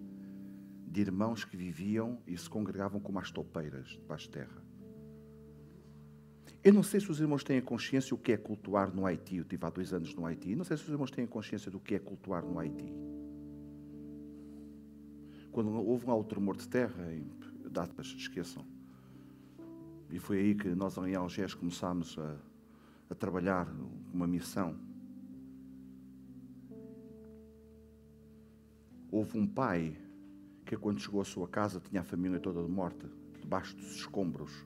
de 0.86 1.00
irmãos 1.00 1.46
que 1.46 1.56
viviam 1.56 2.20
e 2.28 2.38
se 2.38 2.50
congregavam 2.50 3.00
como 3.00 3.18
as 3.18 3.32
topeiras 3.32 3.88
debaixo 3.88 4.26
de 4.26 4.32
terra. 4.32 4.62
Eu 6.62 6.74
não 6.74 6.84
sei 6.84 7.00
se 7.00 7.10
os 7.10 7.22
irmãos 7.22 7.46
têm 7.46 7.62
consciência 7.62 8.14
o 8.14 8.18
que 8.18 8.34
é 8.34 8.38
cultuar 8.38 8.94
no 8.94 9.06
Haiti. 9.06 9.38
Eu 9.38 9.44
estive 9.44 9.66
há 9.66 9.70
dois 9.70 9.94
anos 9.94 10.14
no 10.14 10.26
Haiti. 10.26 10.52
Eu 10.52 10.58
não 10.58 10.66
sei 10.66 10.76
se 10.76 10.84
os 10.84 10.90
irmãos 10.90 11.12
têm 11.12 11.26
consciência 11.26 11.72
do 11.72 11.80
que 11.80 11.96
é 11.96 12.00
cultuar 12.00 12.44
no 12.44 12.60
Haiti. 12.60 12.92
Quando 15.50 15.70
houve 15.70 16.08
lá 16.08 16.16
o 16.16 16.26
tremor 16.26 16.58
de 16.58 16.68
terra, 16.68 17.14
em 17.14 17.26
datas, 17.72 18.08
esqueçam. 18.18 18.66
E 20.10 20.20
foi 20.20 20.40
aí 20.40 20.56
que 20.56 20.68
nós 20.76 20.98
em 20.98 21.16
Algés 21.16 21.54
começámos 21.54 22.18
a, 22.20 22.36
a 23.10 23.16
trabalhar 23.16 23.66
uma 24.14 24.28
missão 24.28 24.76
Houve 29.12 29.38
um 29.38 29.48
pai 29.48 29.98
que, 30.66 30.76
quando 30.76 31.00
chegou 31.00 31.22
à 31.22 31.26
sua 31.26 31.48
casa, 31.48 31.80
tinha 31.80 32.02
a 32.02 32.04
família 32.04 32.40
toda 32.40 32.62
morta, 32.68 33.10
debaixo 33.40 33.76
dos 33.76 33.96
escombros. 33.96 34.66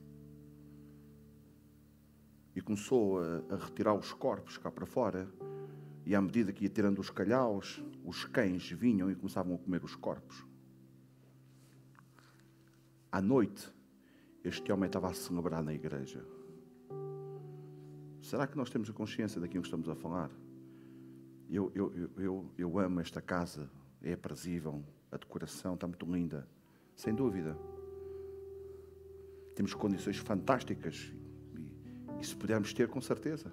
E 2.56 2.62
começou 2.62 3.20
a, 3.20 3.44
a 3.54 3.56
retirar 3.58 3.94
os 3.94 4.14
corpos 4.14 4.58
cá 4.58 4.72
para 4.72 4.86
fora. 4.86 5.30
E 6.06 6.16
à 6.16 6.22
medida 6.22 6.52
que 6.52 6.64
ia 6.64 6.70
tirando 6.70 7.00
os 7.00 7.10
calhaus, 7.10 7.84
os 8.04 8.26
cães 8.26 8.72
vinham 8.72 9.12
e 9.12 9.16
começavam 9.16 9.56
a 9.56 9.58
comer 9.58 9.84
os 9.84 9.96
corpos. 9.96 10.44
À 13.12 13.22
noite, 13.22 13.72
este 14.44 14.72
homem 14.72 14.88
estava 14.88 15.10
a 15.10 15.14
celebrar 15.14 15.62
na 15.62 15.74
igreja. 15.74 16.26
Será 18.22 18.48
que 18.48 18.58
nós 18.58 18.70
temos 18.70 18.90
a 18.90 18.94
consciência 18.94 19.40
daquilo 19.42 19.64
que 19.64 19.68
estamos 19.68 19.90
a 19.90 19.96
falar? 19.96 20.30
Eu, 21.50 21.72
eu, 21.74 22.12
eu, 22.18 22.52
eu 22.58 22.80
amo 22.80 23.00
esta 23.00 23.22
casa, 23.22 23.70
é 24.02 24.14
aprazível, 24.14 24.84
a 25.12 25.18
decoração 25.18 25.74
está 25.74 25.88
muito 25.88 26.06
linda, 26.06 26.48
sem 26.96 27.14
dúvida. 27.14 27.58
Temos 29.56 29.74
condições 29.74 30.18
fantásticas 30.18 31.12
e, 31.58 32.22
e 32.22 32.26
se 32.26 32.36
pudermos 32.36 32.74
ter, 32.74 32.88
com 32.88 33.02
certeza. 33.02 33.52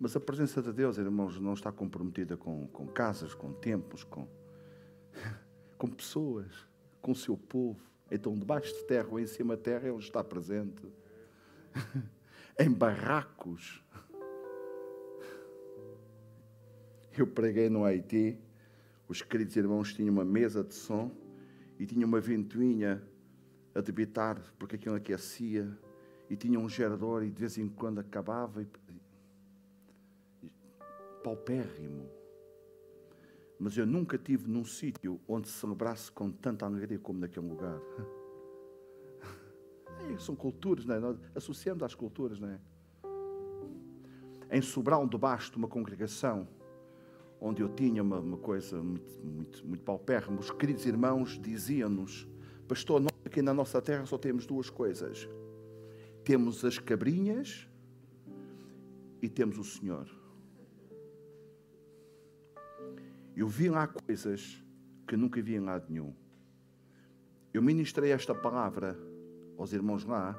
Mas 0.00 0.14
a 0.14 0.20
presença 0.20 0.62
de 0.62 0.72
Deus, 0.72 0.96
irmãos, 0.96 1.40
não 1.40 1.54
está 1.54 1.72
comprometida 1.72 2.36
com, 2.36 2.68
com 2.68 2.86
casas, 2.86 3.34
com 3.34 3.52
tempos, 3.52 4.04
com, 4.04 4.28
com 5.76 5.88
pessoas, 5.88 6.68
com 7.00 7.12
o 7.12 7.16
seu 7.16 7.36
povo. 7.36 7.80
Então, 8.10 8.34
debaixo 8.34 8.72
de 8.74 8.84
terra 8.84 9.08
ou 9.10 9.18
em 9.18 9.26
cima 9.26 9.56
da 9.56 9.62
terra, 9.62 9.88
Ele 9.88 9.98
está 9.98 10.22
presente. 10.22 10.82
em 12.58 12.70
barracos, 12.70 13.82
Eu 17.18 17.26
preguei 17.26 17.68
no 17.68 17.84
Haiti, 17.84 18.38
os 19.08 19.22
queridos 19.22 19.56
irmãos 19.56 19.92
tinham 19.92 20.12
uma 20.12 20.24
mesa 20.24 20.62
de 20.62 20.72
som 20.72 21.10
e 21.76 21.84
tinha 21.84 22.06
uma 22.06 22.20
ventoinha 22.20 23.02
a 23.74 23.80
debitar, 23.80 24.40
porque 24.56 24.76
aquilo 24.76 24.94
aquecia, 24.94 25.68
e 26.30 26.36
tinha 26.36 26.60
um 26.60 26.68
gerador 26.68 27.24
e 27.24 27.30
de 27.30 27.40
vez 27.40 27.58
em 27.58 27.68
quando 27.68 27.98
acabava. 27.98 28.62
E... 28.62 28.68
Paupérrimo. 31.24 32.08
Mas 33.58 33.76
eu 33.76 33.84
nunca 33.84 34.16
tive 34.16 34.48
num 34.48 34.64
sítio 34.64 35.20
onde 35.26 35.48
se 35.48 35.54
celebrasse 35.54 36.12
com 36.12 36.30
tanta 36.30 36.66
alegria 36.66 37.00
como 37.00 37.18
naquele 37.18 37.48
lugar. 37.48 37.80
É, 40.00 40.16
são 40.16 40.36
culturas, 40.36 40.84
não 40.84 40.94
é? 40.94 41.00
Nós 41.00 41.18
associamos 41.34 41.82
às 41.82 41.92
culturas, 41.92 42.38
não 42.38 42.48
é? 42.48 42.60
Em 44.48 44.62
Sobral, 44.62 45.08
debaixo 45.08 45.50
de 45.50 45.56
uma 45.56 45.66
congregação, 45.66 46.46
onde 47.40 47.62
eu 47.62 47.68
tinha 47.68 48.02
uma, 48.02 48.18
uma 48.18 48.36
coisa 48.36 48.82
muito, 48.82 49.24
muito, 49.24 49.66
muito 49.66 49.82
paupérrima, 49.82 50.40
os 50.40 50.50
queridos 50.50 50.86
irmãos 50.86 51.38
diziam-nos: 51.40 52.26
Pastor, 52.66 53.00
nós 53.00 53.12
aqui 53.24 53.42
na 53.42 53.54
nossa 53.54 53.80
terra 53.80 54.04
só 54.06 54.18
temos 54.18 54.46
duas 54.46 54.68
coisas: 54.70 55.28
temos 56.24 56.64
as 56.64 56.78
cabrinhas 56.78 57.68
e 59.22 59.28
temos 59.28 59.58
o 59.58 59.64
Senhor. 59.64 60.08
Eu 63.36 63.46
vi 63.46 63.68
lá 63.68 63.86
coisas 63.86 64.62
que 65.06 65.16
nunca 65.16 65.40
vi 65.40 65.54
em 65.54 65.60
lado 65.60 65.86
nenhum. 65.88 66.12
Eu 67.54 67.62
ministrei 67.62 68.10
esta 68.10 68.34
palavra 68.34 68.98
aos 69.56 69.72
irmãos 69.72 70.04
lá. 70.04 70.36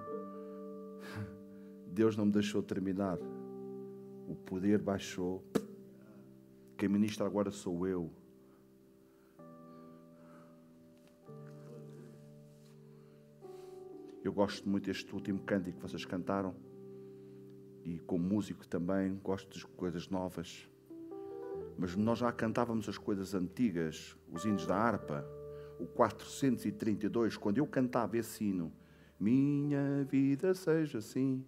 Deus 1.87 2.15
não 2.17 2.25
me 2.25 2.31
deixou 2.31 2.61
terminar. 2.61 3.17
O 4.27 4.35
poder 4.35 4.79
baixou 4.79 5.43
quem 6.79 6.87
ministra 6.87 7.25
agora 7.25 7.51
sou 7.51 7.85
eu. 7.85 8.09
Eu 14.23 14.31
gosto 14.31 14.67
muito 14.69 14.85
deste 14.85 15.13
último 15.13 15.41
cântico 15.41 15.75
que 15.75 15.81
vocês 15.81 16.05
cantaram. 16.05 16.55
E 17.83 17.99
como 17.99 18.23
músico 18.23 18.65
também 18.65 19.19
gosto 19.21 19.59
de 19.59 19.67
coisas 19.67 20.07
novas. 20.07 20.69
Mas 21.77 21.97
nós 21.97 22.19
já 22.19 22.31
cantávamos 22.31 22.87
as 22.87 22.97
coisas 22.97 23.35
antigas, 23.35 24.15
os 24.31 24.45
hinos 24.45 24.65
da 24.65 24.77
harpa, 24.77 25.25
o 25.81 25.85
432, 25.85 27.35
quando 27.35 27.57
eu 27.57 27.67
cantava 27.67 28.17
esse 28.17 28.45
hino, 28.45 28.71
minha 29.19 30.05
vida 30.05 30.53
seja 30.53 30.99
assim. 30.99 31.45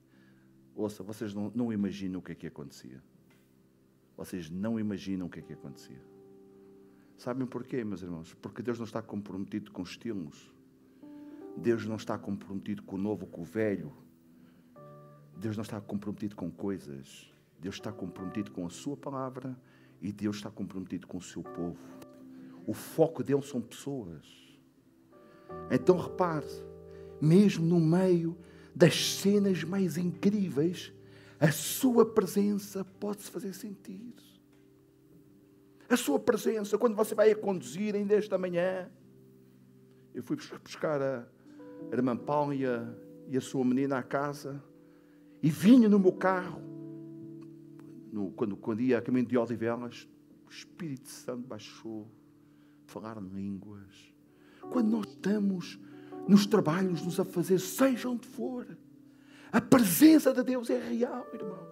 ouça, 0.76 1.04
vocês 1.04 1.34
não, 1.34 1.50
não 1.56 1.72
imaginam 1.72 2.20
o 2.20 2.22
que 2.22 2.34
é 2.34 2.36
que 2.36 2.48
acontecia. 2.48 3.02
Vocês 4.22 4.52
não 4.52 4.80
imaginam 4.80 5.26
o 5.26 5.30
que 5.32 5.40
é 5.40 5.42
que 5.42 5.54
acontecia. 5.54 6.00
Sabem 7.18 7.48
porquê, 7.48 7.84
meus 7.84 8.04
irmãos? 8.04 8.36
Porque 8.36 8.62
Deus 8.62 8.78
não 8.78 8.86
está 8.86 9.02
comprometido 9.02 9.72
com 9.72 9.82
estilos. 9.82 10.54
Deus 11.58 11.88
não 11.88 11.96
está 11.96 12.20
comprometido 12.20 12.84
com 12.84 12.98
o 12.98 13.00
novo, 13.00 13.26
com 13.26 13.42
o 13.42 13.44
velho. 13.44 13.92
Deus 15.36 15.58
não 15.58 15.64
está 15.64 15.82
comprometido 15.82 16.36
com 16.36 16.52
coisas. 16.52 17.34
Deus 17.60 17.78
está 17.78 17.92
comprometido 17.92 18.52
com 18.52 18.64
a 18.64 18.70
sua 18.70 18.96
palavra 18.96 19.60
e 20.00 20.12
Deus 20.12 20.36
está 20.36 20.52
comprometido 20.52 21.08
com 21.08 21.18
o 21.18 21.22
seu 21.22 21.42
povo. 21.42 21.80
O 22.68 22.76
foco 22.76 23.24
dele 23.24 23.42
são 23.42 23.60
pessoas. 23.60 24.24
Então 25.72 25.98
repare, 25.98 26.46
mesmo 27.20 27.66
no 27.66 27.80
meio 27.80 28.38
das 28.76 29.16
cenas 29.16 29.64
mais 29.64 29.98
incríveis, 29.98 30.94
a 31.42 31.52
sua 31.52 32.06
presença 32.06 32.86
pode 32.86 33.24
se 33.24 33.32
fazer 33.32 33.52
sentir. 33.54 34.14
A 35.90 35.98
sua 35.98 36.20
presença, 36.20 36.78
quando 36.78 36.96
você 36.96 37.16
vai 37.16 37.32
a 37.32 37.36
conduzir 37.36 37.96
ainda 37.96 38.14
esta 38.14 38.38
manhã. 38.38 38.88
Eu 40.14 40.22
fui 40.22 40.38
buscar 40.64 41.02
a, 41.02 41.26
irmã 41.92 42.16
Paula 42.16 42.54
e 42.54 42.64
a, 42.64 42.88
e 43.28 43.36
a 43.36 43.42
sua 43.42 43.66
menina 43.66 43.98
à 43.98 44.04
casa 44.04 44.64
e 45.42 45.50
vinha 45.50 45.90
no 45.90 45.98
meu 45.98 46.14
carro, 46.14 46.62
no, 48.12 48.30
quando, 48.34 48.56
quando 48.56 48.82
ia 48.82 49.00
a 49.00 49.02
caminho 49.02 49.26
de 49.26 49.36
Odivelas, 49.36 50.08
o 50.46 50.52
Espírito 50.52 51.10
Santo 51.10 51.48
baixou, 51.48 52.08
falar 52.86 53.18
em 53.18 53.28
línguas. 53.28 54.14
Quando 54.70 54.90
nós 54.90 55.08
estamos 55.08 55.80
nos 56.28 56.46
trabalhos, 56.46 57.02
nos 57.02 57.20
a 57.20 57.26
fazer, 57.26 57.58
seja 57.58 58.10
onde 58.10 58.28
for, 58.28 58.78
a 59.52 59.60
presença 59.60 60.34
de 60.34 60.44
Deus 60.44 60.70
é 60.70 60.78
real, 60.78 61.28
irmãos. 61.34 61.72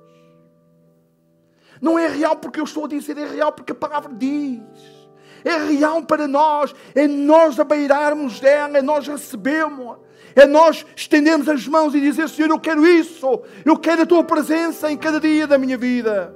Não 1.81 1.97
é 1.97 2.07
real 2.07 2.35
porque 2.35 2.59
eu 2.59 2.65
estou 2.65 2.85
a 2.85 2.87
dizer, 2.87 3.17
é 3.17 3.25
real 3.25 3.51
porque 3.51 3.71
a 3.71 3.75
palavra 3.75 4.13
diz. 4.13 4.99
É 5.43 5.55
real 5.55 6.03
para 6.03 6.27
nós, 6.27 6.75
é 6.93 7.07
nós 7.07 7.59
abeirarmos 7.59 8.41
dela, 8.41 8.77
é 8.77 8.81
nós 8.81 9.07
recebemos, 9.07 9.97
é 10.35 10.45
nós 10.45 10.85
estendermos 10.95 11.47
as 11.47 11.65
mãos 11.65 11.95
e 11.95 12.01
dizer: 12.01 12.27
Senhor, 12.27 12.49
eu 12.49 12.59
quero 12.59 12.85
isso, 12.85 13.41
eu 13.63 13.77
quero 13.77 14.01
a 14.01 14.05
tua 14.05 14.23
presença 14.23 14.91
em 14.91 14.97
cada 14.97 15.19
dia 15.19 15.47
da 15.47 15.57
minha 15.57 15.77
vida. 15.77 16.35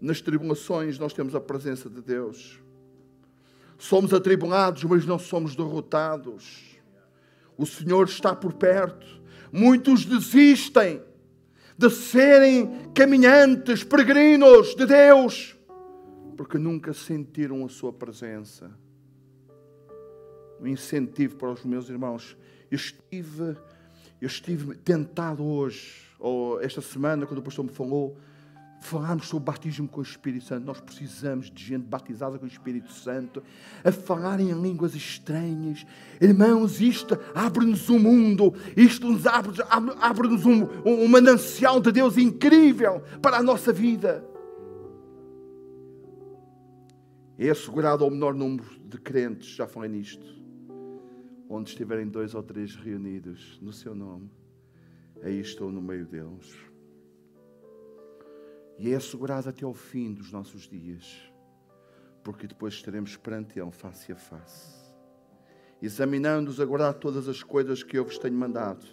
Nas 0.00 0.22
tribulações 0.22 0.98
nós 0.98 1.12
temos 1.12 1.34
a 1.34 1.40
presença 1.40 1.90
de 1.90 2.00
Deus. 2.00 2.58
Somos 3.76 4.14
atribulados, 4.14 4.82
mas 4.84 5.04
não 5.04 5.18
somos 5.18 5.54
derrotados. 5.54 6.69
O 7.60 7.66
Senhor 7.66 8.08
está 8.08 8.34
por 8.34 8.54
perto. 8.54 9.06
Muitos 9.52 10.06
desistem 10.06 11.02
de 11.76 11.90
serem 11.90 12.90
caminhantes, 12.94 13.84
peregrinos 13.84 14.74
de 14.74 14.86
Deus, 14.86 15.54
porque 16.38 16.56
nunca 16.56 16.94
sentiram 16.94 17.62
a 17.62 17.68
Sua 17.68 17.92
presença. 17.92 18.70
Um 20.58 20.68
incentivo 20.68 21.36
para 21.36 21.50
os 21.50 21.62
meus 21.62 21.90
irmãos. 21.90 22.34
Eu 22.70 22.76
estive, 22.76 23.54
eu 24.22 24.26
estive 24.26 24.74
tentado 24.76 25.44
hoje, 25.44 26.06
ou 26.18 26.62
esta 26.62 26.80
semana, 26.80 27.26
quando 27.26 27.40
o 27.40 27.42
pastor 27.42 27.66
me 27.66 27.70
falou, 27.70 28.16
falarmos 28.80 29.28
sobre 29.28 29.42
o 29.42 29.52
batismo 29.52 29.86
com 29.86 30.00
o 30.00 30.02
Espírito 30.02 30.46
Santo. 30.46 30.64
Nós 30.64 30.80
precisamos 30.80 31.50
de 31.50 31.62
gente 31.62 31.84
batizada 31.84 32.38
com 32.38 32.44
o 32.46 32.48
Espírito 32.48 32.90
Santo, 32.90 33.42
a 33.84 33.92
falar 33.92 34.40
em 34.40 34.50
línguas 34.52 34.94
estranhas. 34.94 35.86
Irmãos, 36.20 36.80
isto 36.80 37.16
abre-nos 37.34 37.88
um 37.90 37.98
mundo, 37.98 38.54
isto 38.76 39.06
nos 39.06 39.26
abre, 39.26 39.52
abre-nos 40.00 40.46
um, 40.46 40.66
um 40.84 41.06
manancial 41.06 41.80
de 41.80 41.92
Deus 41.92 42.16
incrível 42.16 43.02
para 43.20 43.36
a 43.36 43.42
nossa 43.42 43.72
vida. 43.72 44.24
É 47.38 47.48
assegurado 47.48 48.04
ao 48.04 48.10
menor 48.10 48.34
número 48.34 48.68
de 48.84 48.98
crentes, 48.98 49.48
já 49.48 49.66
falei 49.66 49.90
nisto, 49.90 50.26
onde 51.48 51.70
estiverem 51.70 52.06
dois 52.06 52.34
ou 52.34 52.42
três 52.42 52.74
reunidos 52.74 53.58
no 53.62 53.72
seu 53.72 53.94
nome, 53.94 54.30
aí 55.22 55.40
estou 55.40 55.70
no 55.72 55.80
meio 55.80 56.04
deles 56.06 56.69
e 58.80 58.92
é 58.92 58.96
assegurado 58.96 59.46
até 59.46 59.62
ao 59.62 59.74
fim 59.74 60.10
dos 60.14 60.32
nossos 60.32 60.62
dias, 60.62 61.30
porque 62.24 62.46
depois 62.46 62.72
estaremos 62.72 63.14
perante 63.14 63.60
Ele 63.60 63.70
face 63.70 64.10
a 64.10 64.16
face, 64.16 64.90
examinando-os 65.82 66.58
a 66.58 66.94
todas 66.94 67.28
as 67.28 67.42
coisas 67.42 67.82
que 67.82 67.98
eu 67.98 68.06
vos 68.06 68.16
tenho 68.16 68.34
mandado, 68.34 68.86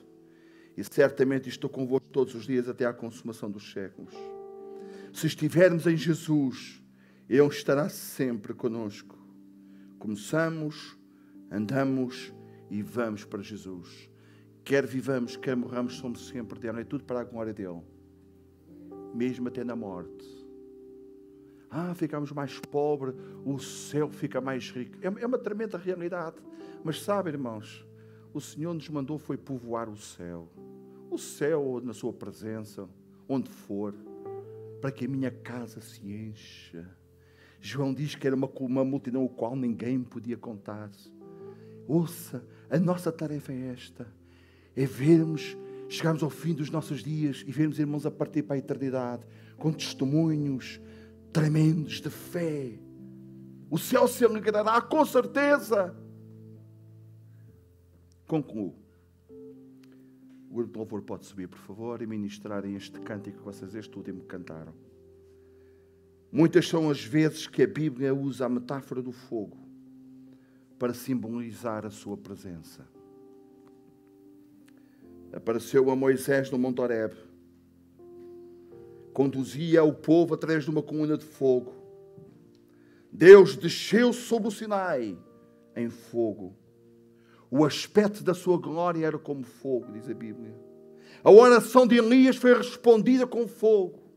e 0.75 0.83
certamente 0.83 1.47
estou 1.47 1.69
convosco 1.69 2.09
todos 2.11 2.35
os 2.35 2.45
dias 2.45 2.67
até 2.67 2.85
à 2.85 2.91
consumação 2.91 3.49
dos 3.49 3.71
séculos. 3.71 4.13
Se 5.13 5.25
estivermos 5.25 5.87
em 5.87 5.95
Jesus, 5.95 6.83
Ele 7.29 7.47
estará 7.47 7.87
sempre 7.87 8.53
conosco. 8.53 9.17
Começamos, 9.97 10.97
andamos 11.49 12.33
e 12.69 12.83
vamos 12.83 13.23
para 13.23 13.41
Jesus. 13.41 14.11
Quer 14.65 14.85
vivamos, 14.85 15.37
quer 15.37 15.55
morramos, 15.55 15.95
somos 15.95 16.27
sempre 16.27 16.59
dele. 16.59 16.81
É 16.81 16.83
tudo 16.83 17.05
para 17.05 17.21
a 17.21 17.23
glória 17.23 17.53
dele 17.53 17.96
mesmo 19.13 19.47
até 19.47 19.63
na 19.63 19.75
morte. 19.75 20.25
Ah, 21.69 21.93
ficamos 21.93 22.31
mais 22.31 22.59
pobres, 22.59 23.15
o 23.45 23.59
céu 23.59 24.09
fica 24.09 24.39
mais 24.39 24.69
rico. 24.71 24.97
É, 25.01 25.23
é 25.23 25.25
uma 25.25 25.37
tremenda 25.37 25.77
realidade. 25.77 26.37
Mas 26.83 27.01
sabe, 27.01 27.29
irmãos, 27.29 27.85
o 28.33 28.39
Senhor 28.39 28.73
nos 28.73 28.87
mandou 28.89 29.17
foi 29.17 29.37
povoar 29.37 29.89
o 29.89 29.97
céu. 29.97 30.47
O 31.09 31.17
céu 31.17 31.81
na 31.83 31.93
sua 31.93 32.13
presença, 32.13 32.87
onde 33.27 33.49
for, 33.49 33.93
para 34.81 34.91
que 34.91 35.05
a 35.05 35.07
minha 35.07 35.31
casa 35.31 35.81
se 35.81 36.05
encha. 36.09 36.87
João 37.59 37.93
diz 37.93 38.15
que 38.15 38.27
era 38.27 38.35
uma, 38.35 38.47
uma 38.59 38.85
multidão 38.85 39.25
o 39.25 39.29
qual 39.29 39.55
ninguém 39.55 40.03
podia 40.03 40.37
contar. 40.37 40.89
Ouça, 41.87 42.45
a 42.69 42.77
nossa 42.77 43.11
tarefa 43.11 43.51
é 43.51 43.71
esta: 43.71 44.07
é 44.75 44.85
vermos 44.85 45.57
chegarmos 45.89 46.23
ao 46.23 46.29
fim 46.29 46.53
dos 46.53 46.69
nossos 46.69 47.03
dias 47.03 47.43
e 47.47 47.51
vermos 47.51 47.79
irmãos 47.79 48.05
a 48.05 48.11
partir 48.11 48.43
para 48.43 48.55
a 48.55 48.59
eternidade 48.59 49.25
com 49.57 49.71
testemunhos 49.71 50.79
tremendos 51.31 52.01
de 52.01 52.09
fé. 52.09 52.79
O 53.69 53.77
céu 53.77 54.07
se 54.07 54.25
alegrará 54.25 54.81
com 54.81 55.05
certeza. 55.05 55.95
Concluo. 58.27 58.75
O 60.49 60.53
grupo 60.53 60.71
de 60.73 60.77
louvor 60.79 61.01
pode 61.01 61.25
subir, 61.25 61.47
por 61.47 61.59
favor, 61.59 62.01
e 62.01 62.07
ministrarem 62.07 62.75
este 62.75 62.99
cântico 62.99 63.39
que 63.39 63.43
vocês 63.43 63.75
este 63.75 63.95
último 63.97 64.23
cantaram. 64.23 64.73
Muitas 66.31 66.67
são 66.67 66.89
as 66.89 67.03
vezes 67.03 67.47
que 67.47 67.63
a 67.63 67.67
Bíblia 67.67 68.13
usa 68.13 68.45
a 68.45 68.49
metáfora 68.49 69.01
do 69.01 69.11
fogo 69.11 69.57
para 70.77 70.93
simbolizar 70.93 71.85
a 71.85 71.89
sua 71.89 72.17
presença 72.17 72.96
apareceu 75.33 75.89
a 75.89 75.95
Moisés 75.95 76.49
no 76.51 76.57
Monte 76.57 76.81
Horeb. 76.81 77.15
Conduzia 79.13 79.83
o 79.83 79.93
povo 79.93 80.35
através 80.35 80.63
de 80.63 80.69
uma 80.69 80.81
coluna 80.81 81.17
de 81.17 81.25
fogo. 81.25 81.73
Deus 83.11 83.55
desceu 83.55 84.13
sobre 84.13 84.47
o 84.47 84.51
Sinai 84.51 85.17
em 85.75 85.89
fogo. 85.89 86.55
O 87.49 87.65
aspecto 87.65 88.23
da 88.23 88.33
sua 88.33 88.57
glória 88.57 89.05
era 89.05 89.17
como 89.17 89.43
fogo, 89.43 89.91
diz 89.93 90.09
a 90.09 90.13
Bíblia. 90.13 90.53
A 91.23 91.31
oração 91.31 91.87
de 91.87 91.97
Elias 91.97 92.35
foi 92.35 92.53
respondida 92.53 93.25
com 93.25 93.47
fogo. 93.47 94.07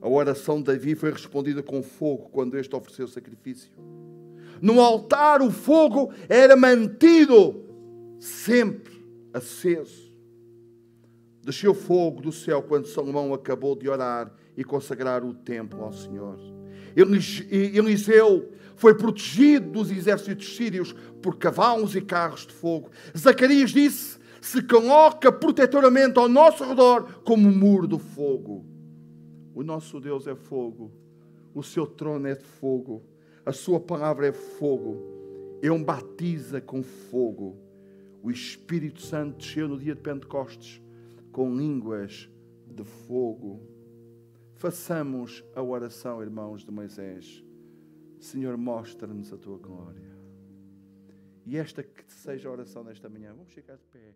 A 0.00 0.08
oração 0.08 0.58
de 0.58 0.64
Davi 0.64 0.94
foi 0.94 1.10
respondida 1.10 1.62
com 1.62 1.82
fogo 1.82 2.28
quando 2.30 2.58
este 2.58 2.74
ofereceu 2.76 3.08
sacrifício. 3.08 3.70
No 4.60 4.80
altar, 4.80 5.42
o 5.42 5.50
fogo 5.50 6.12
era 6.28 6.56
mantido 6.56 7.64
sempre 8.20 8.93
aceso. 9.34 10.14
Desceu 11.42 11.74
fogo 11.74 12.22
do 12.22 12.32
céu 12.32 12.62
quando 12.62 12.86
Salomão 12.86 13.34
acabou 13.34 13.76
de 13.76 13.88
orar 13.88 14.32
e 14.56 14.64
consagrar 14.64 15.24
o 15.24 15.34
templo 15.34 15.82
ao 15.82 15.92
Senhor. 15.92 16.38
Eliseu 16.96 18.52
foi 18.76 18.94
protegido 18.94 19.70
dos 19.70 19.90
exércitos 19.90 20.56
sírios 20.56 20.94
por 21.20 21.36
cavalos 21.36 21.94
e 21.94 22.00
carros 22.00 22.46
de 22.46 22.54
fogo. 22.54 22.90
Zacarias 23.16 23.70
disse: 23.70 24.18
se 24.40 24.62
coloca 24.62 25.30
protetoramente 25.32 26.18
ao 26.18 26.28
nosso 26.28 26.64
redor 26.64 27.20
como 27.24 27.48
um 27.48 27.56
muro 27.56 27.86
do 27.86 27.98
fogo. 27.98 28.64
O 29.54 29.62
nosso 29.62 30.00
Deus 30.00 30.26
é 30.26 30.34
fogo, 30.34 30.92
o 31.54 31.62
seu 31.62 31.86
trono 31.86 32.26
é 32.26 32.34
de 32.34 32.44
fogo, 32.44 33.02
a 33.44 33.52
sua 33.52 33.78
palavra 33.78 34.28
é 34.28 34.32
fogo. 34.32 35.12
Ele 35.62 35.78
batiza 35.82 36.60
com 36.60 36.82
fogo 36.82 37.63
o 38.24 38.30
Espírito 38.30 39.02
Santo 39.02 39.36
desceu 39.36 39.68
no 39.68 39.78
dia 39.78 39.94
de 39.94 40.00
Pentecostes 40.00 40.80
com 41.30 41.54
línguas 41.54 42.26
de 42.66 42.82
fogo. 42.82 43.60
Façamos 44.54 45.44
a 45.54 45.62
oração, 45.62 46.22
irmãos 46.22 46.64
de 46.64 46.70
Moisés. 46.70 47.44
Senhor, 48.18 48.56
mostra-nos 48.56 49.30
a 49.30 49.36
tua 49.36 49.58
glória. 49.58 50.16
E 51.44 51.58
esta 51.58 51.82
que 51.82 52.10
seja 52.10 52.48
a 52.48 52.52
oração 52.52 52.82
nesta 52.82 53.10
manhã. 53.10 53.34
Vamos 53.34 53.52
chegar 53.52 53.76
de 53.76 53.84
pé. 53.92 54.14